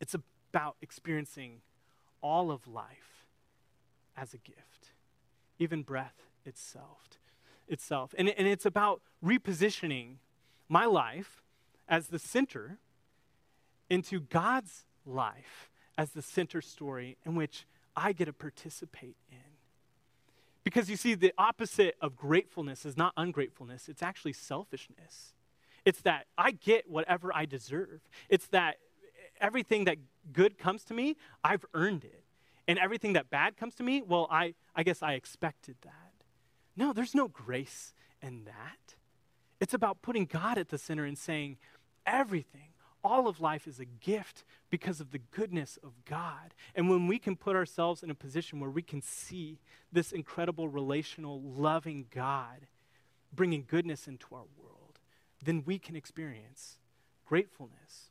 It's 0.00 0.14
about 0.14 0.76
experiencing 0.80 1.60
all 2.22 2.50
of 2.50 2.66
life 2.66 3.26
as 4.16 4.34
a 4.34 4.38
gift, 4.38 4.92
even 5.58 5.82
breath 5.82 6.26
itself. 6.44 7.18
Itself. 7.68 8.14
And, 8.18 8.28
and 8.28 8.48
it's 8.48 8.66
about 8.66 9.00
repositioning 9.24 10.16
my 10.68 10.86
life 10.86 11.42
as 11.88 12.08
the 12.08 12.18
center 12.18 12.78
into 13.88 14.20
God's 14.20 14.84
life 15.04 15.70
as 15.98 16.12
the 16.12 16.22
center 16.22 16.62
story 16.62 17.18
in 17.26 17.34
which 17.34 17.66
I 17.94 18.12
get 18.12 18.26
to 18.26 18.32
participate 18.32 19.16
in. 19.30 19.38
Because 20.64 20.88
you 20.88 20.96
see, 20.96 21.14
the 21.14 21.32
opposite 21.36 21.96
of 22.00 22.16
gratefulness 22.16 22.86
is 22.86 22.96
not 22.96 23.12
ungratefulness, 23.16 23.88
it's 23.88 24.02
actually 24.02 24.32
selfishness. 24.32 25.34
It's 25.84 26.02
that 26.02 26.26
I 26.36 26.52
get 26.52 26.90
whatever 26.90 27.34
I 27.34 27.46
deserve. 27.46 28.00
It's 28.28 28.46
that 28.48 28.76
everything 29.40 29.84
that 29.84 29.98
good 30.32 30.58
comes 30.58 30.84
to 30.84 30.94
me, 30.94 31.16
I've 31.42 31.64
earned 31.74 32.04
it. 32.04 32.24
And 32.68 32.78
everything 32.78 33.14
that 33.14 33.30
bad 33.30 33.56
comes 33.56 33.74
to 33.76 33.82
me, 33.82 34.02
well, 34.02 34.28
I, 34.30 34.54
I 34.76 34.82
guess 34.82 35.02
I 35.02 35.14
expected 35.14 35.76
that. 35.82 36.12
No, 36.76 36.92
there's 36.92 37.14
no 37.14 37.28
grace 37.28 37.92
in 38.22 38.44
that. 38.44 38.94
It's 39.60 39.74
about 39.74 40.02
putting 40.02 40.24
God 40.24 40.56
at 40.56 40.68
the 40.68 40.78
center 40.78 41.04
and 41.04 41.18
saying, 41.18 41.58
everything. 42.06 42.68
All 43.02 43.28
of 43.28 43.40
life 43.40 43.66
is 43.66 43.80
a 43.80 43.86
gift 43.86 44.44
because 44.68 45.00
of 45.00 45.10
the 45.10 45.18
goodness 45.18 45.78
of 45.82 46.04
God. 46.04 46.54
And 46.74 46.90
when 46.90 47.06
we 47.06 47.18
can 47.18 47.34
put 47.34 47.56
ourselves 47.56 48.02
in 48.02 48.10
a 48.10 48.14
position 48.14 48.60
where 48.60 48.70
we 48.70 48.82
can 48.82 49.00
see 49.00 49.58
this 49.90 50.12
incredible 50.12 50.68
relational, 50.68 51.40
loving 51.40 52.06
God 52.14 52.66
bringing 53.32 53.64
goodness 53.66 54.06
into 54.06 54.34
our 54.34 54.44
world, 54.58 54.98
then 55.42 55.62
we 55.64 55.78
can 55.78 55.96
experience 55.96 56.78
gratefulness. 57.24 58.09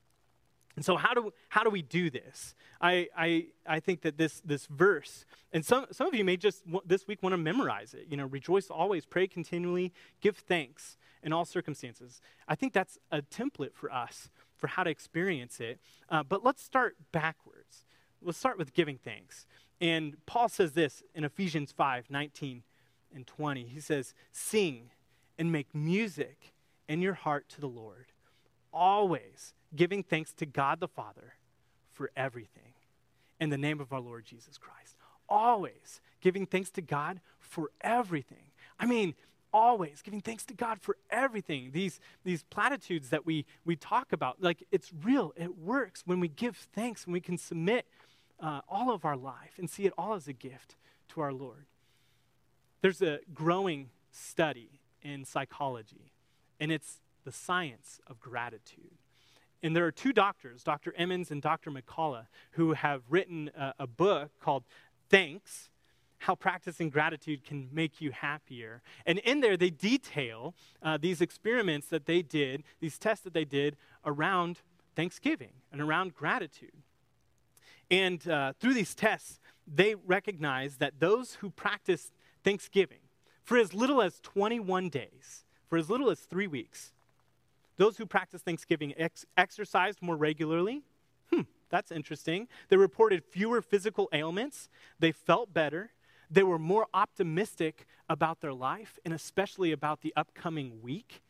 And 0.79 0.85
so, 0.85 0.95
how 0.95 1.13
do, 1.13 1.33
how 1.49 1.63
do 1.63 1.69
we 1.69 1.81
do 1.81 2.09
this? 2.09 2.55
I, 2.79 3.09
I, 3.13 3.47
I 3.67 3.81
think 3.81 3.99
that 4.03 4.17
this, 4.17 4.41
this 4.45 4.65
verse, 4.67 5.25
and 5.51 5.65
some, 5.65 5.87
some 5.91 6.07
of 6.07 6.15
you 6.15 6.23
may 6.23 6.37
just 6.37 6.63
this 6.85 7.05
week 7.05 7.21
want 7.21 7.33
to 7.33 7.37
memorize 7.37 7.93
it. 7.93 8.07
You 8.09 8.15
know, 8.15 8.27
rejoice 8.27 8.69
always, 8.69 9.05
pray 9.05 9.27
continually, 9.27 9.91
give 10.21 10.37
thanks 10.37 10.95
in 11.21 11.33
all 11.33 11.43
circumstances. 11.43 12.21
I 12.47 12.55
think 12.55 12.71
that's 12.71 12.97
a 13.11 13.21
template 13.21 13.73
for 13.73 13.91
us 13.91 14.29
for 14.55 14.67
how 14.67 14.83
to 14.83 14.89
experience 14.89 15.59
it. 15.59 15.81
Uh, 16.07 16.23
but 16.23 16.45
let's 16.45 16.63
start 16.63 16.95
backwards. 17.11 17.83
Let's 18.21 18.37
start 18.37 18.57
with 18.57 18.73
giving 18.73 18.97
thanks. 18.97 19.47
And 19.81 20.15
Paul 20.27 20.47
says 20.47 20.71
this 20.71 21.03
in 21.13 21.25
Ephesians 21.25 21.73
5 21.73 22.09
19 22.09 22.63
and 23.13 23.27
20. 23.27 23.63
He 23.65 23.81
says, 23.81 24.13
Sing 24.31 24.91
and 25.37 25.51
make 25.51 25.75
music 25.75 26.53
in 26.87 27.01
your 27.01 27.15
heart 27.15 27.49
to 27.49 27.59
the 27.59 27.67
Lord, 27.67 28.13
always 28.71 29.53
giving 29.75 30.03
thanks 30.03 30.33
to 30.33 30.45
God 30.45 30.79
the 30.79 30.87
Father 30.87 31.35
for 31.93 32.11
everything 32.15 32.73
in 33.39 33.49
the 33.49 33.57
name 33.57 33.79
of 33.79 33.91
our 33.93 33.99
Lord 33.99 34.25
Jesus 34.25 34.57
Christ. 34.57 34.95
Always 35.27 36.01
giving 36.21 36.45
thanks 36.45 36.69
to 36.71 36.81
God 36.81 37.21
for 37.39 37.71
everything. 37.81 38.51
I 38.79 38.85
mean, 38.85 39.15
always 39.53 40.01
giving 40.01 40.21
thanks 40.21 40.45
to 40.45 40.53
God 40.53 40.79
for 40.81 40.97
everything. 41.09 41.71
These, 41.71 41.99
these 42.23 42.43
platitudes 42.43 43.09
that 43.09 43.25
we, 43.25 43.45
we 43.65 43.75
talk 43.75 44.11
about, 44.11 44.41
like 44.41 44.63
it's 44.71 44.91
real, 45.03 45.33
it 45.35 45.57
works 45.57 46.03
when 46.05 46.19
we 46.19 46.27
give 46.27 46.55
thanks 46.73 47.05
and 47.05 47.13
we 47.13 47.21
can 47.21 47.37
submit 47.37 47.85
uh, 48.39 48.61
all 48.69 48.91
of 48.91 49.05
our 49.05 49.17
life 49.17 49.53
and 49.57 49.69
see 49.69 49.85
it 49.85 49.93
all 49.97 50.13
as 50.13 50.27
a 50.27 50.33
gift 50.33 50.75
to 51.09 51.21
our 51.21 51.33
Lord. 51.33 51.65
There's 52.81 53.01
a 53.01 53.19
growing 53.33 53.89
study 54.11 54.79
in 55.01 55.25
psychology, 55.25 56.13
and 56.59 56.71
it's 56.71 56.99
the 57.25 57.31
science 57.31 57.99
of 58.07 58.19
gratitude. 58.19 58.98
And 59.61 59.75
there 59.75 59.85
are 59.85 59.91
two 59.91 60.13
doctors, 60.13 60.63
Dr. 60.63 60.93
Emmons 60.95 61.31
and 61.31 61.41
Dr. 61.41 61.71
McCullough, 61.71 62.27
who 62.51 62.73
have 62.73 63.03
written 63.09 63.51
a, 63.57 63.73
a 63.79 63.87
book 63.87 64.31
called 64.39 64.63
Thanks 65.09 65.69
How 66.19 66.35
Practicing 66.35 66.89
Gratitude 66.89 67.43
Can 67.43 67.69
Make 67.71 67.99
You 67.99 68.11
Happier. 68.11 68.81
And 69.05 69.19
in 69.19 69.41
there, 69.41 69.57
they 69.57 69.69
detail 69.69 70.55
uh, 70.81 70.97
these 70.97 71.19
experiments 71.19 71.87
that 71.87 72.05
they 72.05 72.21
did, 72.21 72.63
these 72.79 72.97
tests 72.97 73.23
that 73.25 73.33
they 73.33 73.45
did 73.45 73.75
around 74.05 74.61
Thanksgiving 74.95 75.53
and 75.71 75.81
around 75.81 76.15
gratitude. 76.15 76.83
And 77.91 78.27
uh, 78.29 78.53
through 78.59 78.75
these 78.75 78.95
tests, 78.95 79.39
they 79.67 79.95
recognize 79.95 80.77
that 80.77 80.99
those 80.99 81.35
who 81.35 81.49
practice 81.49 82.11
Thanksgiving 82.43 82.99
for 83.43 83.57
as 83.57 83.73
little 83.73 84.01
as 84.01 84.19
21 84.21 84.89
days, 84.89 85.45
for 85.67 85.77
as 85.77 85.89
little 85.89 86.09
as 86.09 86.19
three 86.19 86.47
weeks, 86.47 86.93
those 87.79 87.97
who 87.97 88.05
practice 88.05 88.41
Thanksgiving 88.41 88.93
ex- 88.97 89.25
exercised 89.37 90.01
more 90.01 90.17
regularly. 90.17 90.83
Hmm, 91.31 91.43
that's 91.69 91.91
interesting. 91.91 92.49
They 92.67 92.75
reported 92.75 93.23
fewer 93.23 93.61
physical 93.61 94.09
ailments. 94.11 94.67
They 94.99 95.13
felt 95.13 95.53
better. 95.53 95.91
They 96.29 96.43
were 96.43 96.59
more 96.59 96.87
optimistic 96.93 97.87
about 98.09 98.41
their 98.41 98.53
life 98.53 98.99
and 99.05 99.13
especially 99.13 99.71
about 99.71 100.01
the 100.01 100.13
upcoming 100.17 100.81
week. 100.81 101.21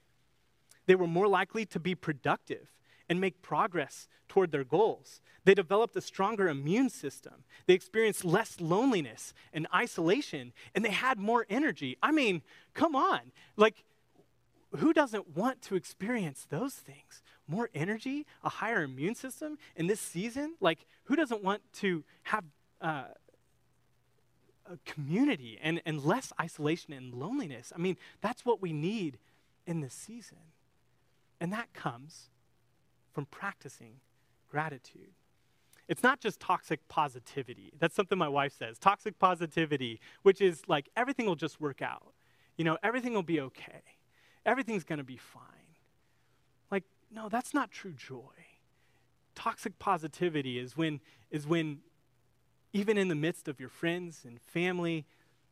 They 0.87 0.95
were 0.95 1.07
more 1.07 1.27
likely 1.27 1.67
to 1.67 1.79
be 1.79 1.93
productive 1.93 2.73
and 3.07 3.21
make 3.21 3.43
progress 3.43 4.07
toward 4.27 4.51
their 4.51 4.63
goals. 4.63 5.21
They 5.45 5.53
developed 5.53 5.95
a 5.95 6.01
stronger 6.01 6.47
immune 6.47 6.89
system. 6.89 7.43
They 7.67 7.75
experienced 7.75 8.25
less 8.25 8.59
loneliness 8.59 9.35
and 9.53 9.67
isolation, 9.73 10.53
and 10.73 10.83
they 10.83 10.91
had 10.91 11.19
more 11.19 11.45
energy. 11.47 11.95
I 12.01 12.11
mean, 12.11 12.41
come 12.73 12.95
on. 12.95 13.31
Like, 13.55 13.83
who 14.77 14.93
doesn't 14.93 15.35
want 15.35 15.61
to 15.63 15.75
experience 15.75 16.45
those 16.49 16.73
things? 16.73 17.23
More 17.47 17.69
energy, 17.73 18.25
a 18.43 18.49
higher 18.49 18.83
immune 18.83 19.15
system 19.15 19.57
in 19.75 19.87
this 19.87 19.99
season? 19.99 20.55
Like, 20.59 20.85
who 21.05 21.15
doesn't 21.15 21.43
want 21.43 21.61
to 21.75 22.03
have 22.23 22.43
uh, 22.81 23.05
a 24.69 24.77
community 24.85 25.57
and, 25.61 25.81
and 25.85 26.03
less 26.03 26.31
isolation 26.39 26.93
and 26.93 27.13
loneliness? 27.13 27.73
I 27.75 27.79
mean, 27.79 27.97
that's 28.21 28.45
what 28.45 28.61
we 28.61 28.71
need 28.71 29.17
in 29.65 29.81
this 29.81 29.93
season. 29.93 30.37
And 31.41 31.51
that 31.51 31.73
comes 31.73 32.29
from 33.11 33.25
practicing 33.25 34.01
gratitude. 34.49 35.13
It's 35.87 36.03
not 36.03 36.19
just 36.19 36.39
toxic 36.39 36.87
positivity. 36.87 37.71
That's 37.79 37.95
something 37.95 38.19
my 38.19 38.27
wife 38.27 38.53
says. 38.53 38.77
Toxic 38.77 39.17
positivity, 39.17 39.99
which 40.21 40.41
is 40.41 40.61
like 40.67 40.89
everything 40.95 41.25
will 41.25 41.35
just 41.35 41.59
work 41.59 41.81
out. 41.81 42.13
You 42.55 42.65
know, 42.65 42.77
everything 42.83 43.15
will 43.15 43.23
be 43.23 43.39
okay 43.39 43.81
everything's 44.49 44.83
going 44.83 44.97
to 44.97 45.03
be 45.03 45.17
fine. 45.17 45.43
Like, 46.71 46.83
no, 47.11 47.29
that's 47.29 47.53
not 47.53 47.71
true 47.71 47.93
joy. 47.93 48.47
Toxic 49.35 49.77
positivity 49.77 50.57
is 50.57 50.75
when, 50.75 50.99
is 51.29 51.45
when, 51.45 51.79
even 52.73 52.97
in 52.97 53.07
the 53.07 53.15
midst 53.15 53.47
of 53.47 53.59
your 53.59 53.69
friends 53.69 54.23
and 54.25 54.41
family, 54.41 55.05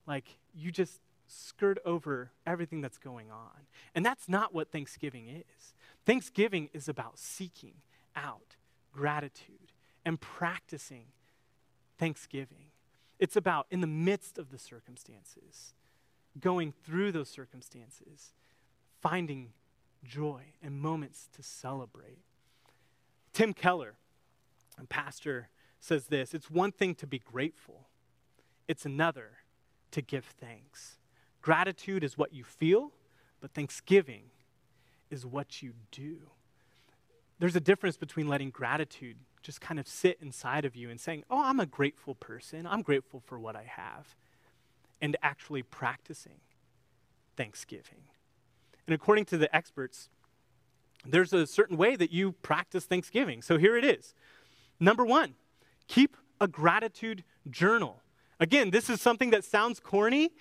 like, 0.08 0.40
you 0.54 0.72
just 0.72 1.00
skirt 1.28 1.78
over 1.86 2.32
everything 2.46 2.82
that's 2.82 2.98
going 2.98 3.30
on. 3.30 3.68
And 3.94 4.04
that's 4.04 4.28
not 4.28 4.54
what 4.54 4.72
Thanksgiving 4.72 5.28
is. 5.28 5.76
Thanksgiving 6.06 6.70
is 6.74 6.90
about 6.90 7.20
seeking 7.20 7.76
out 8.16 8.56
gratitude 8.92 9.74
and 10.06 10.20
practicing 10.20 11.06
Thanksgiving. 12.00 12.72
It's 13.20 13.36
about, 13.36 13.68
in 13.70 13.82
the 13.82 13.88
midst 13.88 14.38
of 14.38 14.52
the 14.52 14.58
circumstances, 14.58 15.74
going 16.40 16.74
through 16.84 17.12
those 17.12 17.30
circumstances, 17.30 18.34
finding 19.02 19.54
joy 20.04 20.42
and 20.62 20.80
moments 20.80 21.30
to 21.36 21.44
celebrate. 21.44 22.20
Tim 23.34 23.54
Keller, 23.54 23.96
a 24.80 24.86
pastor, 24.86 25.50
says 25.80 26.08
this 26.08 26.34
it's 26.34 26.50
one 26.50 26.72
thing 26.72 26.96
to 26.96 27.08
be 27.08 27.20
grateful, 27.20 27.88
it's 28.68 28.86
another 28.86 29.38
to 29.92 30.02
give 30.02 30.26
thanks. 30.26 30.98
Gratitude 31.42 32.04
is 32.04 32.18
what 32.18 32.34
you 32.34 32.44
feel, 32.44 32.92
but 33.40 33.52
thanksgiving 33.52 34.24
is 35.10 35.26
what 35.26 35.62
you 35.62 35.74
do. 35.92 36.18
There's 37.40 37.56
a 37.56 37.62
difference 37.62 37.96
between 37.96 38.28
letting 38.28 38.50
gratitude 38.50 39.18
just 39.42 39.62
kind 39.62 39.80
of 39.80 39.88
sit 39.88 40.18
inside 40.22 40.66
of 40.66 40.76
you 40.76 40.90
and 40.90 41.00
saying, 41.00 41.24
Oh, 41.30 41.42
I'm 41.44 41.60
a 41.60 41.66
grateful 41.66 42.16
person, 42.16 42.68
I'm 42.68 42.82
grateful 42.82 43.22
for 43.26 43.40
what 43.40 43.56
I 43.56 43.64
have, 43.64 44.16
and 45.00 45.16
actually 45.22 45.64
practicing 45.64 46.40
thanksgiving. 47.38 48.04
And 48.88 48.94
according 48.96 49.26
to 49.26 49.38
the 49.38 49.54
experts, 49.56 50.10
there's 51.06 51.34
a 51.34 51.46
certain 51.46 51.78
way 51.78 51.96
that 51.96 52.12
you 52.12 52.32
practice 52.32 52.86
Thanksgiving. 52.86 53.42
So 53.42 53.58
here 53.58 53.78
it 53.78 53.86
is. 53.86 54.14
Number 54.80 55.06
one, 55.06 55.36
keep 55.88 56.18
a 56.40 56.48
gratitude 56.48 57.24
journal. 57.50 58.02
Again, 58.40 58.72
this 58.72 58.90
is 58.90 59.02
something 59.02 59.32
that 59.32 59.44
sounds 59.44 59.80
corny, 59.80 60.32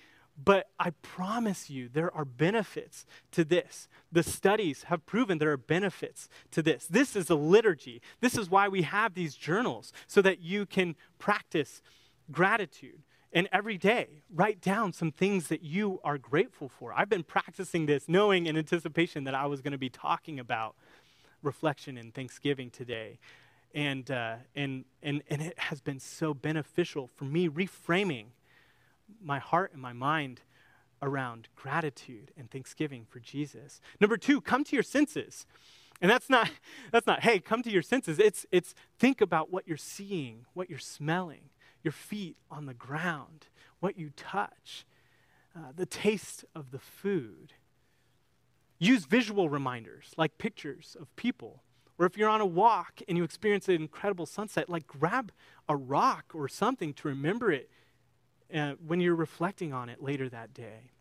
but 0.41 0.69
I 0.79 0.91
promise 1.01 1.69
you 1.69 1.89
there 1.89 2.13
are 2.15 2.25
benefits 2.25 3.05
to 3.31 3.43
this. 3.43 3.87
The 4.11 4.23
studies 4.23 4.83
have 4.83 5.05
proven 5.05 5.39
there 5.39 5.51
are 5.51 5.57
benefits 5.57 6.29
to 6.51 6.61
this. 6.61 6.85
This 6.85 7.15
is 7.15 7.29
a 7.29 7.35
liturgy. 7.35 8.01
This 8.21 8.37
is 8.37 8.49
why 8.49 8.67
we 8.67 8.83
have 8.83 9.15
these 9.15 9.35
journals, 9.35 9.91
so 10.05 10.21
that 10.21 10.39
you 10.39 10.65
can 10.67 10.95
practice 11.17 11.81
gratitude. 12.31 13.01
And 13.37 13.47
every 13.51 13.77
day, 13.77 14.23
write 14.33 14.61
down 14.61 14.93
some 14.93 15.11
things 15.11 15.49
that 15.49 15.61
you 15.61 15.99
are 16.03 16.17
grateful 16.17 16.69
for. 16.69 16.91
I've 16.91 17.07
been 17.07 17.21
practicing 17.21 17.85
this 17.85 18.09
knowing 18.09 18.47
in 18.47 18.57
anticipation 18.57 19.25
that 19.25 19.35
I 19.35 19.45
was 19.45 19.61
going 19.61 19.73
to 19.73 19.77
be 19.77 19.91
talking 19.91 20.39
about 20.39 20.73
reflection 21.43 21.99
and 21.99 22.11
Thanksgiving 22.11 22.71
today. 22.71 23.19
And, 23.75 24.09
uh, 24.09 24.37
and, 24.55 24.85
and, 25.03 25.21
and 25.29 25.43
it 25.43 25.59
has 25.59 25.81
been 25.81 25.99
so 25.99 26.33
beneficial 26.33 27.11
for 27.15 27.25
me 27.25 27.47
reframing 27.47 28.29
my 29.21 29.37
heart 29.37 29.71
and 29.71 29.79
my 29.83 29.93
mind 29.93 30.41
around 31.03 31.47
gratitude 31.55 32.31
and 32.39 32.49
thanksgiving 32.49 33.05
for 33.07 33.19
Jesus. 33.19 33.81
Number 34.01 34.17
two, 34.17 34.41
come 34.41 34.63
to 34.63 34.75
your 34.75 34.81
senses. 34.81 35.45
And 36.01 36.09
that's 36.09 36.27
not, 36.27 36.49
that's 36.91 37.05
not, 37.05 37.21
hey, 37.21 37.37
come 37.37 37.61
to 37.61 37.69
your 37.69 37.83
senses. 37.83 38.17
It's, 38.17 38.47
it's 38.51 38.73
think 38.97 39.21
about 39.21 39.53
what 39.53 39.67
you're 39.67 39.77
seeing, 39.77 40.47
what 40.55 40.71
you're 40.71 40.79
smelling, 40.79 41.51
your 41.87 41.93
feet 41.93 42.35
on 42.51 42.65
the 42.65 42.73
ground, 42.73 43.47
what 43.79 43.97
you 43.97 44.11
touch, 44.17 44.85
uh, 45.55 45.71
the 45.73 45.85
taste 45.85 46.43
of 46.53 46.71
the 46.71 46.79
food. 46.79 47.53
Use 48.77 49.05
visual 49.05 49.47
reminders 49.47 50.11
like 50.17 50.37
pictures 50.37 50.97
of 50.99 51.15
people. 51.15 51.63
Or 51.97 52.05
if 52.05 52.17
you're 52.17 52.27
on 52.27 52.41
a 52.41 52.45
walk 52.45 53.01
and 53.07 53.17
you 53.17 53.23
experience 53.23 53.69
an 53.69 53.75
incredible 53.75 54.25
sunset, 54.25 54.67
like 54.67 54.85
grab 54.85 55.31
a 55.69 55.77
rock 55.77 56.25
or 56.33 56.49
something 56.49 56.93
to 56.95 57.07
remember 57.07 57.53
it 57.53 57.69
uh, 58.53 58.73
when 58.85 58.99
you're 58.99 59.15
reflecting 59.15 59.71
on 59.71 59.87
it 59.87 60.03
later 60.03 60.27
that 60.27 60.53
day. 60.53 60.91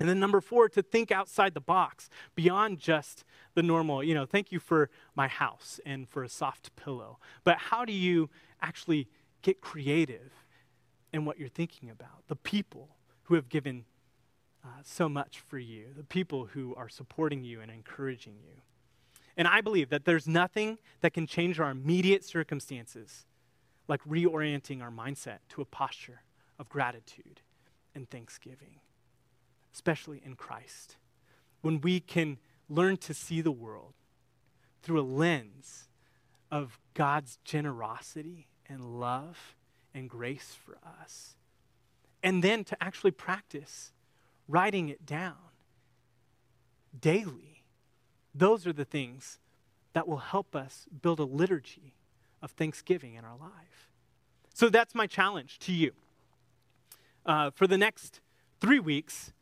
And 0.00 0.08
then 0.08 0.18
number 0.18 0.40
four, 0.40 0.70
to 0.70 0.80
think 0.80 1.12
outside 1.12 1.52
the 1.52 1.60
box, 1.60 2.08
beyond 2.34 2.78
just 2.78 3.24
the 3.54 3.62
normal, 3.62 4.02
you 4.02 4.14
know, 4.14 4.24
thank 4.24 4.50
you 4.50 4.58
for 4.58 4.88
my 5.14 5.28
house 5.28 5.80
and 5.84 6.08
for 6.08 6.24
a 6.24 6.30
soft 6.30 6.74
pillow. 6.76 7.18
But 7.44 7.58
how 7.58 7.84
do 7.84 7.92
you 7.92 8.30
actually 8.62 9.06
get 9.44 9.60
creative 9.60 10.32
in 11.12 11.24
what 11.24 11.38
you're 11.38 11.48
thinking 11.48 11.88
about? 11.88 12.26
The 12.26 12.34
people 12.34 12.88
who 13.24 13.36
have 13.36 13.48
given 13.48 13.84
uh, 14.64 14.68
so 14.82 15.08
much 15.08 15.38
for 15.46 15.58
you, 15.58 15.86
the 15.96 16.02
people 16.02 16.46
who 16.46 16.74
are 16.74 16.88
supporting 16.88 17.44
you 17.44 17.60
and 17.60 17.70
encouraging 17.70 18.34
you. 18.44 18.62
And 19.36 19.46
I 19.46 19.60
believe 19.60 19.90
that 19.90 20.04
there's 20.04 20.26
nothing 20.26 20.78
that 21.00 21.12
can 21.12 21.28
change 21.28 21.60
our 21.60 21.70
immediate 21.70 22.24
circumstances 22.24 23.26
like 23.86 24.02
reorienting 24.04 24.82
our 24.82 24.90
mindset 24.90 25.38
to 25.50 25.62
a 25.62 25.64
posture 25.64 26.22
of 26.58 26.68
gratitude 26.68 27.40
and 27.94 28.10
thanksgiving 28.10 28.80
especially 29.74 30.22
in 30.24 30.36
Christ. 30.36 30.96
When 31.60 31.80
we 31.80 32.00
can 32.00 32.38
learn 32.68 32.96
to 32.98 33.12
see 33.12 33.40
the 33.40 33.52
world 33.52 33.94
through 34.82 35.00
a 35.00 35.02
lens 35.02 35.88
of 36.50 36.78
God's 36.94 37.38
generosity 37.44 38.46
and 38.68 39.00
love 39.00 39.56
and 39.94 40.08
grace 40.08 40.56
for 40.64 40.76
us. 41.02 41.34
And 42.22 42.42
then 42.42 42.64
to 42.64 42.82
actually 42.82 43.10
practice 43.10 43.92
writing 44.48 44.88
it 44.88 45.04
down 45.04 45.36
daily. 46.98 47.64
Those 48.34 48.66
are 48.66 48.72
the 48.72 48.84
things 48.84 49.38
that 49.92 50.08
will 50.08 50.18
help 50.18 50.56
us 50.56 50.86
build 51.02 51.20
a 51.20 51.24
liturgy 51.24 51.94
of 52.42 52.50
thanksgiving 52.52 53.14
in 53.14 53.24
our 53.24 53.36
life. 53.36 53.90
So 54.52 54.68
that's 54.68 54.94
my 54.94 55.06
challenge 55.06 55.58
to 55.60 55.72
you. 55.72 55.92
Uh, 57.26 57.50
for 57.50 57.66
the 57.66 57.78
next 57.78 58.20
three 58.60 58.80
weeks, 58.80 59.32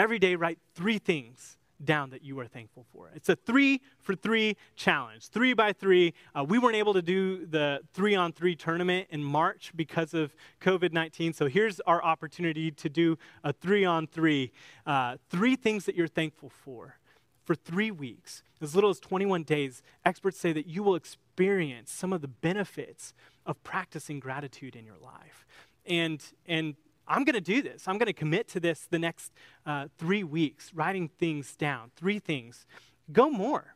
Every 0.00 0.18
day, 0.18 0.34
write 0.34 0.58
three 0.74 0.96
things 0.96 1.58
down 1.84 2.10
that 2.10 2.22
you 2.22 2.38
are 2.40 2.46
thankful 2.46 2.84
for. 2.92 3.10
It's 3.14 3.28
a 3.28 3.36
three 3.36 3.80
for 3.98 4.14
three 4.14 4.56
challenge, 4.76 5.28
three 5.28 5.52
by 5.52 5.72
three. 5.72 6.14
Uh, 6.34 6.44
we 6.44 6.58
weren't 6.58 6.76
able 6.76 6.94
to 6.94 7.02
do 7.02 7.46
the 7.46 7.80
three 7.92 8.14
on 8.14 8.32
three 8.32 8.54
tournament 8.54 9.08
in 9.10 9.22
March 9.22 9.72
because 9.74 10.14
of 10.14 10.34
COVID 10.60 10.92
19. 10.92 11.32
So 11.32 11.46
here's 11.46 11.80
our 11.80 12.02
opportunity 12.02 12.70
to 12.70 12.88
do 12.88 13.18
a 13.44 13.52
three 13.52 13.84
on 13.84 14.06
three. 14.06 14.52
Uh, 14.86 15.16
three 15.30 15.56
things 15.56 15.84
that 15.86 15.94
you're 15.94 16.08
thankful 16.08 16.50
for 16.50 16.96
for 17.44 17.54
three 17.56 17.90
weeks, 17.90 18.44
as 18.60 18.76
little 18.76 18.90
as 18.90 19.00
21 19.00 19.42
days. 19.42 19.82
Experts 20.04 20.38
say 20.38 20.52
that 20.52 20.66
you 20.66 20.84
will 20.84 20.94
experience 20.94 21.90
some 21.90 22.12
of 22.12 22.20
the 22.20 22.28
benefits 22.28 23.12
of 23.44 23.60
practicing 23.64 24.20
gratitude 24.20 24.76
in 24.76 24.84
your 24.84 24.98
life. 25.02 25.44
And, 25.84 26.22
and 26.46 26.76
I'm 27.10 27.24
going 27.24 27.34
to 27.34 27.40
do 27.40 27.60
this. 27.60 27.88
I'm 27.88 27.98
going 27.98 28.06
to 28.06 28.12
commit 28.12 28.46
to 28.48 28.60
this 28.60 28.86
the 28.88 28.98
next 28.98 29.32
uh, 29.66 29.88
three 29.98 30.22
weeks, 30.22 30.72
writing 30.72 31.08
things 31.18 31.56
down. 31.56 31.90
Three 31.96 32.20
things. 32.20 32.66
Go 33.12 33.28
more 33.28 33.74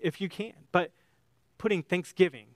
if 0.00 0.20
you 0.20 0.28
can, 0.28 0.52
but 0.70 0.92
putting 1.58 1.82
Thanksgiving 1.82 2.46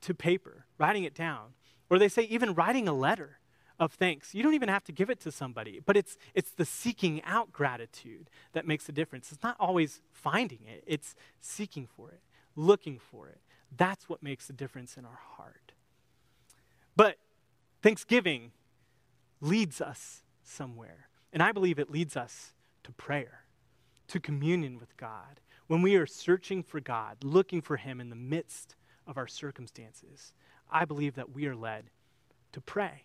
to 0.00 0.14
paper, 0.14 0.66
writing 0.78 1.04
it 1.04 1.14
down. 1.14 1.54
Or 1.88 1.98
they 1.98 2.08
say 2.08 2.22
even 2.24 2.54
writing 2.54 2.88
a 2.88 2.92
letter 2.92 3.38
of 3.78 3.92
thanks. 3.92 4.34
You 4.34 4.42
don't 4.42 4.54
even 4.54 4.68
have 4.68 4.84
to 4.84 4.92
give 4.92 5.08
it 5.08 5.20
to 5.20 5.32
somebody, 5.32 5.80
but 5.84 5.96
it's, 5.96 6.18
it's 6.34 6.50
the 6.50 6.64
seeking 6.66 7.22
out 7.24 7.52
gratitude 7.52 8.28
that 8.52 8.66
makes 8.66 8.88
a 8.88 8.92
difference. 8.92 9.32
It's 9.32 9.42
not 9.42 9.56
always 9.58 10.02
finding 10.12 10.60
it, 10.66 10.84
it's 10.86 11.14
seeking 11.40 11.86
for 11.86 12.10
it, 12.10 12.20
looking 12.56 12.98
for 12.98 13.28
it. 13.28 13.38
That's 13.74 14.08
what 14.08 14.22
makes 14.22 14.50
a 14.50 14.52
difference 14.52 14.96
in 14.96 15.04
our 15.04 15.20
heart. 15.36 15.72
But 16.96 17.16
Thanksgiving 17.80 18.52
leads 19.40 19.80
us 19.80 20.22
somewhere. 20.42 21.08
And 21.32 21.42
I 21.42 21.52
believe 21.52 21.78
it 21.78 21.90
leads 21.90 22.16
us 22.16 22.52
to 22.84 22.92
prayer, 22.92 23.44
to 24.08 24.20
communion 24.20 24.78
with 24.78 24.96
God. 24.96 25.40
When 25.66 25.82
we 25.82 25.94
are 25.96 26.06
searching 26.06 26.62
for 26.62 26.80
God, 26.80 27.22
looking 27.22 27.60
for 27.60 27.76
Him 27.76 28.00
in 28.00 28.10
the 28.10 28.16
midst 28.16 28.74
of 29.06 29.16
our 29.16 29.28
circumstances, 29.28 30.32
I 30.70 30.84
believe 30.84 31.14
that 31.14 31.32
we 31.32 31.46
are 31.46 31.54
led 31.54 31.90
to 32.52 32.60
pray. 32.60 33.04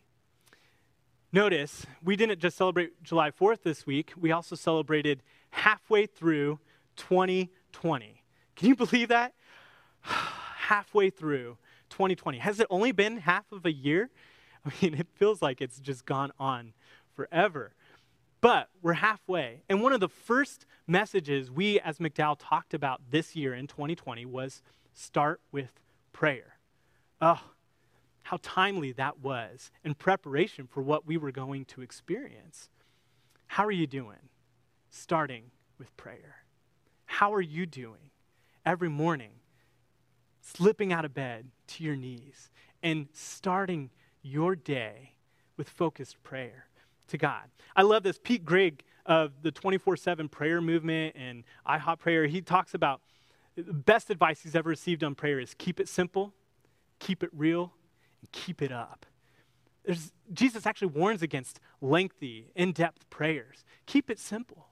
Notice, 1.32 1.86
we 2.04 2.16
didn't 2.16 2.40
just 2.40 2.58
celebrate 2.58 3.04
July 3.04 3.30
4th 3.30 3.62
this 3.64 3.86
week, 3.86 4.14
we 4.18 4.32
also 4.32 4.56
celebrated 4.56 5.22
halfway 5.52 6.06
through 6.06 6.60
2020. 6.96 8.24
Can 8.56 8.68
you 8.68 8.76
believe 8.76 9.10
that? 9.10 9.34
halfway 10.02 11.10
through 11.10 11.58
2020. 11.90 12.40
Has 12.40 12.60
it 12.60 12.68
only 12.70 12.92
been 12.92 13.18
half 13.18 13.52
of 13.52 13.66
a 13.66 13.72
year? 13.72 14.10
I 14.70 14.72
mean, 14.82 14.96
it 14.96 15.08
feels 15.16 15.42
like 15.42 15.62
it's 15.62 15.80
just 15.80 16.06
gone 16.06 16.32
on 16.40 16.74
forever. 17.16 17.74
But 18.42 18.70
we're 18.82 18.94
halfway. 18.94 19.64
And 19.70 19.82
one 19.82 19.94
of 19.94 20.00
the 20.00 20.10
first 20.10 20.66
messages 20.88 21.50
we 21.50 21.80
as 21.80 21.98
McDowell 21.98 22.38
talked 22.40 22.74
about 22.74 23.02
this 23.10 23.36
year 23.36 23.54
in 23.54 23.68
2020 23.68 24.26
was 24.26 24.62
start 24.94 25.42
with 25.52 25.70
prayer. 26.14 26.58
Oh, 27.22 27.42
how 28.24 28.40
timely 28.42 28.92
that 28.94 29.20
was 29.20 29.72
in 29.84 29.94
preparation 29.94 30.68
for 30.68 30.82
what 30.82 31.06
we 31.06 31.18
were 31.18 31.32
going 31.32 31.66
to 31.66 31.82
experience. 31.82 32.70
How 33.48 33.66
are 33.66 33.72
you 33.72 33.88
doing? 33.88 34.30
Starting 34.90 35.52
with 35.78 35.96
prayer. 35.98 36.44
How 37.06 37.34
are 37.34 37.42
you 37.42 37.66
doing 37.66 38.12
every 38.66 38.90
morning? 38.90 39.32
Slipping 40.42 40.92
out 40.92 41.06
of 41.06 41.14
bed 41.14 41.48
to 41.68 41.84
your 41.84 41.96
knees 41.96 42.50
and 42.82 43.08
starting 43.14 43.90
your 44.26 44.56
day 44.56 45.14
with 45.58 45.70
focused 45.70 46.22
prayer 46.24 46.66
to 47.08 47.18
God. 47.18 47.44
I 47.76 47.84
love 47.84 48.04
this. 48.04 48.20
Pete 48.22 48.44
Greig 48.44 48.84
of 49.06 49.44
the 49.44 49.52
24 49.52 49.98
7 49.98 50.28
prayer 50.30 50.62
movement 50.62 51.16
and 51.16 51.44
IHOP 51.68 52.00
prayer, 52.00 52.26
he 52.26 52.42
talks 52.42 52.74
about 52.74 53.02
the 53.56 53.74
best 53.74 54.10
advice 54.10 54.42
he's 54.42 54.56
ever 54.56 54.70
received 54.70 55.04
on 55.04 55.16
prayer 55.16 55.40
is 55.40 55.54
keep 55.54 55.80
it 55.80 55.88
simple, 55.88 56.34
keep 57.00 57.24
it 57.24 57.30
real, 57.34 57.74
and 58.22 58.32
keep 58.32 58.62
it 58.62 58.72
up. 58.72 59.06
There's, 59.86 60.12
Jesus 60.34 60.66
actually 60.66 60.88
warns 60.88 61.22
against 61.22 61.60
lengthy, 61.80 62.50
in 62.56 62.72
depth 62.72 63.10
prayers. 63.10 63.64
Keep 63.86 64.10
it 64.10 64.20
simple. 64.20 64.68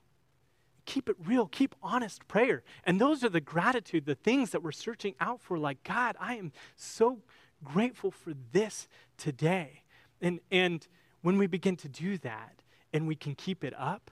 Keep 0.86 1.08
it 1.08 1.16
real. 1.24 1.48
Keep 1.48 1.76
honest 1.82 2.28
prayer. 2.28 2.64
And 2.84 3.00
those 3.00 3.24
are 3.24 3.30
the 3.30 3.40
gratitude, 3.40 4.06
the 4.06 4.16
things 4.16 4.50
that 4.50 4.64
we're 4.64 4.72
searching 4.72 5.14
out 5.20 5.40
for. 5.40 5.58
Like, 5.58 5.84
God, 5.84 6.18
I 6.20 6.36
am 6.36 6.52
so 6.76 7.20
grateful 7.64 8.12
for 8.12 8.34
this 8.52 8.88
today. 9.18 9.84
And, 10.22 10.40
and 10.52 10.88
when 11.22 11.38
we 11.38 11.48
begin 11.48 11.76
to 11.78 11.90
do 11.90 12.18
that 12.20 12.62
and 12.94 13.08
we 13.08 13.16
can 13.16 13.36
keep 13.36 13.64
it 13.64 13.74
up, 13.78 14.12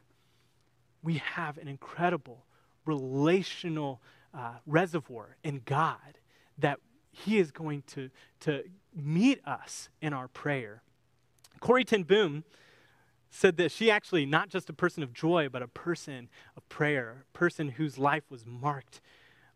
we 1.04 1.16
have 1.16 1.58
an 1.58 1.68
incredible 1.68 2.46
relational 2.86 4.02
uh, 4.34 4.54
reservoir 4.66 5.36
in 5.44 5.62
God 5.66 6.20
that 6.58 6.80
He 7.12 7.38
is 7.38 7.52
going 7.52 7.84
to, 7.88 8.10
to 8.42 8.64
meet 8.96 9.46
us 9.46 9.90
in 10.02 10.14
our 10.14 10.28
prayer. 10.28 10.84
Corrie 11.60 11.84
ten 11.84 12.04
Boom 12.04 12.44
said 13.30 13.56
this. 13.56 13.72
she 13.72 13.90
actually 13.90 14.26
not 14.26 14.50
just 14.50 14.70
a 14.70 14.74
person 14.74 15.04
of 15.04 15.14
joy, 15.14 15.48
but 15.50 15.62
a 15.62 15.68
person 15.68 16.30
of 16.58 16.68
prayer, 16.70 17.26
a 17.34 17.38
person 17.38 17.70
whose 17.70 17.98
life 17.98 18.24
was 18.30 18.46
marked 18.46 19.02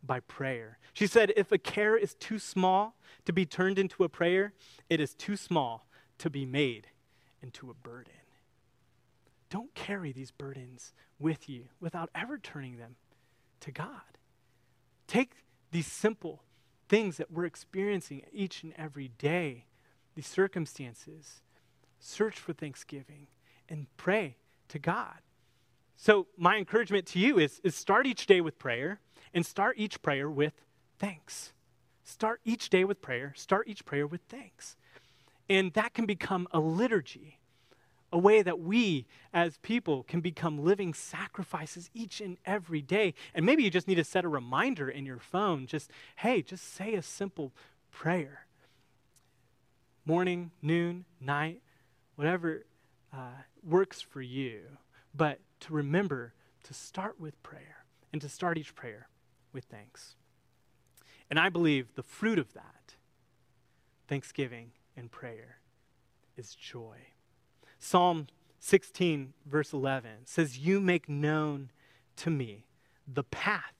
by 0.06 0.20
prayer. 0.22 0.78
She 0.94 1.08
said, 1.08 1.34
If 1.36 1.52
a 1.52 1.58
care 1.58 1.98
is 1.98 2.14
too 2.16 2.40
small 2.40 2.96
to 3.26 3.34
be 3.34 3.46
turned 3.46 3.80
into 3.80 4.04
a 4.04 4.10
prayer, 4.10 4.54
it 4.90 5.00
is 5.00 5.14
too 5.14 5.36
small 5.36 5.88
to 6.20 6.30
be 6.30 6.46
made 6.46 6.88
into 7.42 7.70
a 7.70 7.74
burden. 7.74 8.14
Don't 9.50 9.74
carry 9.76 10.12
these 10.12 10.32
burdens 10.32 10.94
with 11.20 11.48
you 11.48 11.66
without 11.80 12.10
ever 12.16 12.38
turning 12.38 12.78
them 12.78 12.96
to 13.62 13.72
God. 13.72 14.20
Take 15.08 15.32
these 15.72 15.88
simple 15.88 16.44
things 16.88 17.18
that 17.18 17.32
we're 17.32 17.46
experiencing 17.46 18.22
each 18.32 18.64
and 18.64 18.74
every 18.78 19.10
day, 19.18 19.66
these 20.16 20.28
circumstances, 20.28 21.42
search 22.00 22.40
for 22.40 22.54
thanksgiving, 22.54 23.28
and 23.70 23.88
pray 23.98 24.38
to 24.70 24.80
God. 24.80 25.20
So, 25.98 26.28
my 26.38 26.58
encouragement 26.58 27.06
to 27.08 27.20
you 27.20 27.40
is, 27.40 27.62
is 27.64 27.76
start 27.76 28.06
each 28.06 28.26
day 28.26 28.42
with 28.42 28.60
prayer 28.60 29.00
and 29.36 29.46
start 29.46 29.76
each 29.78 30.02
prayer 30.02 30.30
with 30.30 30.54
thanks. 30.98 31.52
Start 32.04 32.40
each 32.46 32.70
day 32.70 32.86
with 32.86 33.02
prayer, 33.02 33.34
start 33.36 33.68
each 33.68 33.86
prayer 33.86 34.08
with 34.08 34.22
thanks. 34.30 34.78
And 35.50 35.74
that 35.74 35.94
can 35.94 36.06
become 36.06 36.48
a 36.52 36.60
liturgy, 36.60 37.40
a 38.12 38.18
way 38.18 38.42
that 38.42 38.60
we 38.60 39.06
as 39.34 39.58
people 39.58 40.04
can 40.04 40.22
become 40.22 40.64
living 40.64 40.94
sacrifices 40.94 41.90
each 41.94 42.22
and 42.22 42.38
every 42.46 42.82
day. 42.82 43.14
And 43.36 43.46
maybe 43.46 43.64
you 43.64 43.70
just 43.70 43.88
need 43.88 43.96
to 43.96 44.04
set 44.04 44.24
a 44.24 44.30
reminder 44.30 44.90
in 44.90 45.06
your 45.06 45.20
phone 45.20 45.68
just, 45.68 45.92
hey, 46.16 46.42
just 46.42 46.74
say 46.74 46.96
a 46.96 47.02
simple 47.02 47.52
prayer. 47.92 48.46
Morning, 50.06 50.52
noon, 50.62 51.06
night, 51.20 51.62
whatever 52.16 52.66
uh, 53.12 53.42
works 53.64 54.00
for 54.00 54.22
you. 54.22 54.62
But 55.14 55.40
to 55.62 55.74
remember 55.74 56.34
to 56.64 56.74
start 56.74 57.20
with 57.20 57.42
prayer 57.44 57.86
and 58.14 58.22
to 58.22 58.30
start 58.30 58.58
each 58.58 58.76
prayer 58.76 59.08
with 59.56 59.64
thanks. 59.64 60.14
And 61.32 61.40
I 61.40 61.50
believe 61.50 61.96
the 61.96 62.04
fruit 62.04 62.38
of 62.38 62.54
that, 62.54 62.96
thanksgiving 64.08 64.72
and 64.96 65.10
prayer, 65.10 65.58
is 66.38 66.54
joy. 66.54 66.98
Psalm 67.80 68.28
16, 68.60 69.34
verse 69.48 69.74
11 69.74 70.12
says, 70.26 70.60
You 70.60 70.80
make 70.80 71.10
known 71.10 71.72
to 72.18 72.30
me 72.30 72.66
the 73.12 73.24
path 73.24 73.74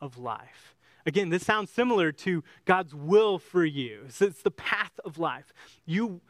of 0.00 0.16
life. 0.16 0.74
Again, 1.04 1.28
this 1.30 1.44
sounds 1.44 1.70
similar 1.70 2.12
to 2.12 2.44
God's 2.64 2.94
will 2.94 3.38
for 3.38 3.64
you. 3.64 4.04
So 4.08 4.26
it's 4.26 4.42
the 4.42 4.50
path 4.50 4.98
of 5.04 5.18
life. 5.18 5.52
You 5.84 6.20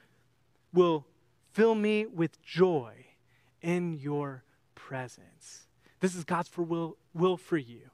will 0.73 1.07
fill 1.53 1.75
me 1.75 2.07
with 2.07 2.43
joy 2.43 2.93
in 3.61 3.99
your 3.99 4.45
presence. 4.75 5.67
This 6.01 6.15
is 6.15 6.25
God's 6.25 6.49
for 6.49 6.63
will, 6.63 6.97
will 7.13 7.37
for 7.37 7.57
you 7.59 7.91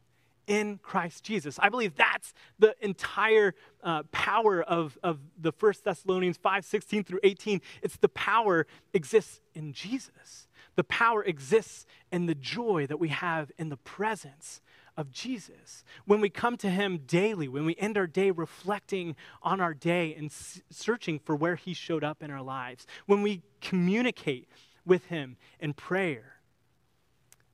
in 0.46 0.78
Christ 0.78 1.24
Jesus. 1.24 1.58
I 1.60 1.68
believe 1.68 1.94
that's 1.96 2.34
the 2.58 2.74
entire 2.80 3.54
uh, 3.82 4.02
power 4.12 4.62
of, 4.62 4.98
of 5.02 5.18
the 5.38 5.52
First 5.52 5.84
Thessalonians 5.84 6.36
5 6.36 6.64
16 6.64 7.04
through 7.04 7.20
18. 7.22 7.60
It's 7.82 7.96
the 7.96 8.08
power 8.08 8.66
exists 8.92 9.40
in 9.54 9.72
Jesus. 9.72 10.48
The 10.76 10.84
power 10.84 11.22
exists 11.22 11.86
in 12.10 12.26
the 12.26 12.34
joy 12.34 12.86
that 12.88 12.98
we 12.98 13.08
have 13.08 13.52
in 13.58 13.68
the 13.68 13.76
presence 13.76 14.60
of 14.96 15.10
Jesus. 15.10 15.84
When 16.04 16.20
we 16.20 16.30
come 16.30 16.56
to 16.58 16.70
Him 16.70 17.00
daily, 17.06 17.48
when 17.48 17.64
we 17.64 17.76
end 17.76 17.96
our 17.96 18.06
day 18.06 18.30
reflecting 18.30 19.16
on 19.42 19.60
our 19.60 19.74
day 19.74 20.14
and 20.14 20.26
s- 20.26 20.62
searching 20.70 21.18
for 21.18 21.36
where 21.36 21.56
He 21.56 21.74
showed 21.74 22.04
up 22.04 22.22
in 22.22 22.30
our 22.30 22.42
lives, 22.42 22.86
when 23.06 23.22
we 23.22 23.42
communicate 23.60 24.48
with 24.84 25.06
Him 25.06 25.36
in 25.60 25.74
prayer, 25.74 26.40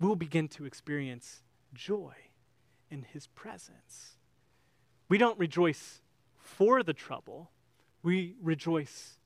we'll 0.00 0.16
begin 0.16 0.48
to 0.48 0.64
experience 0.64 1.42
joy 1.74 2.14
in 2.90 3.06
His 3.12 3.26
presence. 3.28 4.16
We 5.08 5.18
don't 5.18 5.38
rejoice 5.38 6.00
for 6.38 6.82
the 6.82 6.94
trouble, 6.94 7.50
we 8.02 8.34
rejoice 8.42 9.18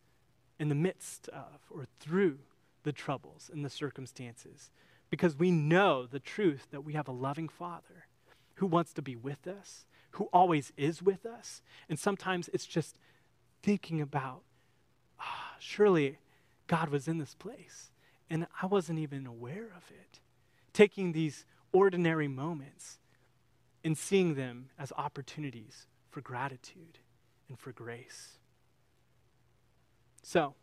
in 0.58 0.68
the 0.68 0.74
midst 0.74 1.28
of 1.28 1.60
or 1.70 1.86
through 2.00 2.38
the 2.82 2.92
troubles 2.92 3.50
and 3.52 3.64
the 3.64 3.70
circumstances 3.70 4.70
because 5.10 5.36
we 5.36 5.50
know 5.50 6.06
the 6.06 6.20
truth 6.20 6.68
that 6.70 6.84
we 6.84 6.94
have 6.94 7.08
a 7.08 7.12
loving 7.12 7.48
Father 7.48 8.06
who 8.54 8.66
wants 8.66 8.92
to 8.94 9.02
be 9.02 9.16
with 9.16 9.46
us, 9.46 9.86
who 10.12 10.28
always 10.32 10.72
is 10.76 11.02
with 11.02 11.26
us. 11.26 11.62
And 11.88 11.98
sometimes 11.98 12.48
it's 12.52 12.66
just 12.66 12.98
thinking 13.62 14.00
about, 14.00 14.42
ah, 15.20 15.54
surely 15.58 16.18
God 16.66 16.88
was 16.88 17.08
in 17.08 17.18
this 17.18 17.34
place, 17.34 17.90
and 18.30 18.46
I 18.60 18.66
wasn't 18.66 18.98
even 18.98 19.26
aware 19.26 19.72
of 19.76 19.90
it. 19.90 20.20
Taking 20.72 21.12
these 21.12 21.44
ordinary 21.72 22.28
moments 22.28 22.98
and 23.84 23.96
seeing 23.98 24.34
them 24.34 24.70
as 24.78 24.92
opportunities 24.96 25.86
for 26.10 26.22
gratitude 26.22 26.98
and 27.48 27.58
for 27.58 27.70
grace. 27.70 28.38
So, 30.22 30.54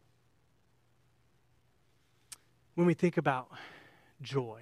when 2.73 2.87
we 2.87 2.95
think 2.95 3.17
about 3.17 3.49
joy, 4.21 4.61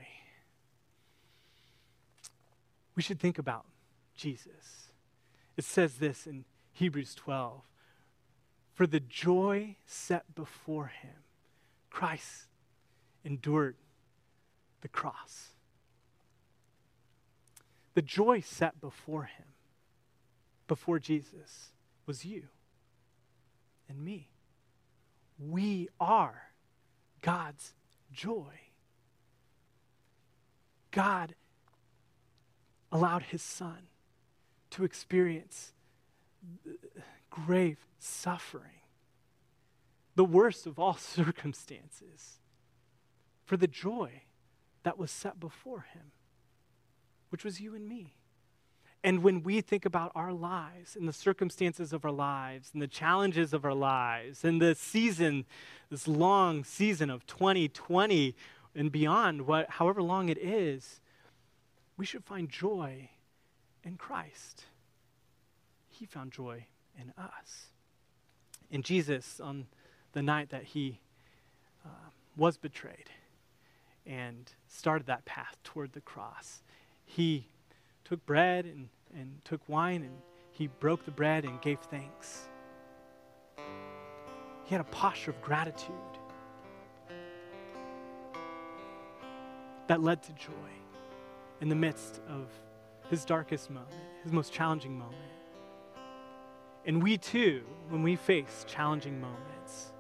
we 2.96 3.02
should 3.02 3.20
think 3.20 3.40
about 3.40 3.66
Jesus. 4.14 4.92
It 5.56 5.64
says 5.64 5.96
this 5.96 6.28
in 6.28 6.44
Hebrews 6.74 7.16
12 7.16 7.62
For 8.74 8.86
the 8.86 9.00
joy 9.00 9.78
set 9.86 10.36
before 10.36 10.88
him, 10.88 11.16
Christ 11.90 12.48
endured 13.24 13.76
the 14.82 14.90
cross. 14.90 15.52
The 18.00 18.04
joy 18.04 18.40
set 18.40 18.80
before 18.80 19.24
him, 19.24 19.48
before 20.70 21.00
Jesus, 21.00 21.74
was 22.06 22.24
you 22.24 22.44
and 23.90 24.02
me. 24.02 24.30
We 25.38 25.90
are 26.00 26.44
God's 27.22 27.74
joy. 28.10 28.54
God 30.92 31.36
allowed 32.90 33.24
his 33.24 33.42
son 33.42 33.90
to 34.70 34.86
experience 34.86 35.74
grave 37.30 37.80
suffering, 37.98 38.80
the 40.16 40.24
worst 40.24 40.66
of 40.66 40.80
all 40.80 40.94
circumstances, 40.98 42.40
for 43.44 43.58
the 43.58 43.68
joy 43.68 44.22
that 44.84 44.98
was 44.98 45.12
set 45.12 45.38
before 45.38 45.86
him, 45.94 46.14
which 47.30 47.44
was 47.44 47.60
you 47.60 47.76
and 47.76 47.88
me. 47.88 48.14
And 49.04 49.24
when 49.24 49.44
we 49.44 49.62
think 49.62 49.86
about 49.86 50.12
our 50.14 50.34
lives 50.34 50.96
and 50.96 51.08
the 51.08 51.14
circumstances 51.14 51.94
of 51.94 52.04
our 52.04 52.12
lives 52.12 52.72
and 52.74 52.82
the 52.82 52.88
challenges 52.88 53.54
of 53.54 53.64
our 53.64 53.74
lives 53.74 54.44
and 54.44 54.62
the 54.62 54.76
season, 54.76 55.46
this 55.90 56.08
long 56.08 56.66
season 56.66 57.10
of 57.10 57.26
2020 57.26 58.36
and 58.76 58.92
beyond, 58.92 59.48
what, 59.48 59.70
however 59.70 60.02
long 60.02 60.28
it 60.28 60.38
is, 60.38 61.00
we 61.96 62.06
should 62.06 62.26
find 62.26 62.50
joy 62.50 63.10
in 63.84 63.96
Christ. 63.96 64.66
He 65.88 66.06
found 66.06 66.34
joy 66.34 66.66
in 67.00 67.14
us. 67.18 67.68
And 68.70 68.84
Jesus, 68.84 69.40
on 69.40 69.68
the 70.12 70.22
night 70.22 70.50
that 70.50 70.64
he 70.64 71.00
uh, 71.86 72.10
was 72.36 72.58
betrayed 72.58 73.10
and 74.06 74.52
started 74.68 75.08
that 75.08 75.26
path 75.26 75.58
toward 75.64 75.94
the 75.94 76.02
cross, 76.02 76.62
he 77.10 77.48
took 78.04 78.24
bread 78.28 78.66
and, 78.66 78.88
and 79.16 79.44
took 79.44 79.62
wine 79.68 80.04
and 80.04 80.14
he 80.52 80.68
broke 80.68 81.06
the 81.06 81.12
bread 81.12 81.44
and 81.44 81.60
gave 81.60 81.80
thanks. 81.80 82.48
He 84.66 84.76
had 84.76 84.80
a 84.80 84.86
posture 84.86 85.32
of 85.32 85.42
gratitude 85.42 85.90
that 89.88 90.04
led 90.04 90.22
to 90.22 90.34
joy 90.34 90.72
in 91.62 91.70
the 91.70 91.76
midst 91.76 92.22
of 92.30 92.48
his 93.10 93.26
darkest 93.26 93.72
moment, 93.72 93.92
his 94.24 94.32
most 94.32 94.54
challenging 94.54 94.98
moment. 94.98 95.18
And 96.86 97.02
we 97.02 97.18
too, 97.18 97.64
when 97.90 98.04
we 98.04 98.16
face 98.16 98.66
challenging 98.68 99.20
moments, 99.20 99.94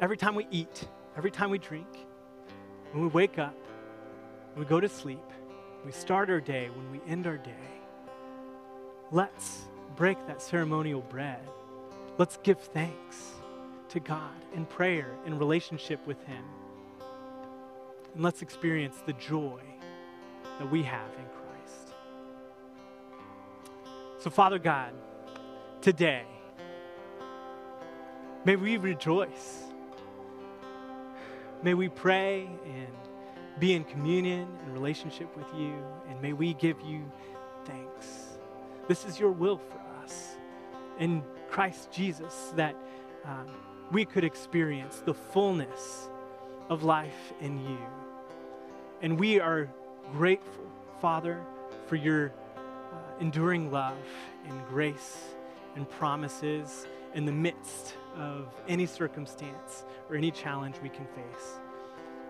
every 0.00 0.16
time 0.16 0.36
we 0.36 0.46
eat, 0.52 0.86
every 1.16 1.32
time 1.32 1.50
we 1.50 1.58
drink, 1.58 1.88
when 2.92 3.02
we 3.02 3.08
wake 3.08 3.40
up, 3.40 3.56
when 4.54 4.64
we 4.64 4.68
go 4.68 4.78
to 4.78 4.88
sleep, 4.88 5.18
we 5.84 5.92
start 5.92 6.30
our 6.30 6.40
day, 6.40 6.68
when 6.74 6.90
we 6.92 7.00
end 7.10 7.26
our 7.26 7.38
day, 7.38 7.50
let's 9.10 9.62
break 9.96 10.18
that 10.26 10.42
ceremonial 10.42 11.00
bread. 11.00 11.40
Let's 12.18 12.38
give 12.42 12.60
thanks 12.60 13.32
to 13.88 14.00
God 14.00 14.34
in 14.54 14.66
prayer, 14.66 15.14
in 15.26 15.38
relationship 15.38 16.06
with 16.06 16.22
Him. 16.24 16.44
And 18.14 18.22
let's 18.22 18.42
experience 18.42 18.96
the 19.06 19.14
joy 19.14 19.60
that 20.58 20.70
we 20.70 20.82
have 20.82 21.10
in 21.14 21.24
Christ. 21.24 21.94
So, 24.18 24.30
Father 24.30 24.58
God, 24.58 24.92
today, 25.80 26.24
may 28.44 28.56
we 28.56 28.76
rejoice. 28.76 29.64
May 31.62 31.74
we 31.74 31.88
pray 31.88 32.48
and 32.64 33.09
be 33.60 33.74
in 33.74 33.84
communion 33.84 34.48
and 34.64 34.72
relationship 34.72 35.36
with 35.36 35.46
you, 35.54 35.74
and 36.08 36.20
may 36.22 36.32
we 36.32 36.54
give 36.54 36.80
you 36.80 37.02
thanks. 37.66 38.38
This 38.88 39.04
is 39.04 39.20
your 39.20 39.30
will 39.30 39.58
for 39.58 39.78
us 40.02 40.36
in 40.98 41.22
Christ 41.50 41.92
Jesus 41.92 42.52
that 42.56 42.74
um, 43.24 43.46
we 43.92 44.06
could 44.06 44.24
experience 44.24 45.02
the 45.04 45.12
fullness 45.12 46.08
of 46.70 46.84
life 46.84 47.34
in 47.40 47.60
you. 47.60 47.78
And 49.02 49.20
we 49.20 49.40
are 49.40 49.68
grateful, 50.12 50.64
Father, 51.00 51.42
for 51.86 51.96
your 51.96 52.32
uh, 52.56 53.20
enduring 53.20 53.70
love 53.70 53.98
and 54.48 54.66
grace 54.68 55.18
and 55.76 55.88
promises 55.88 56.86
in 57.14 57.26
the 57.26 57.32
midst 57.32 57.94
of 58.16 58.48
any 58.68 58.86
circumstance 58.86 59.84
or 60.08 60.16
any 60.16 60.30
challenge 60.30 60.76
we 60.82 60.88
can 60.88 61.04
face. 61.06 61.58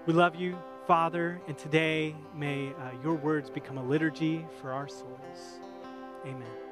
We 0.07 0.13
love 0.13 0.35
you, 0.35 0.59
Father, 0.91 1.41
and 1.47 1.57
today 1.57 2.17
may 2.35 2.71
uh, 2.71 2.91
your 3.05 3.15
words 3.15 3.49
become 3.49 3.79
a 3.79 3.85
liturgy 3.85 4.45
for 4.61 4.73
our 4.73 4.89
souls. 4.89 5.61
Amen. 6.25 6.70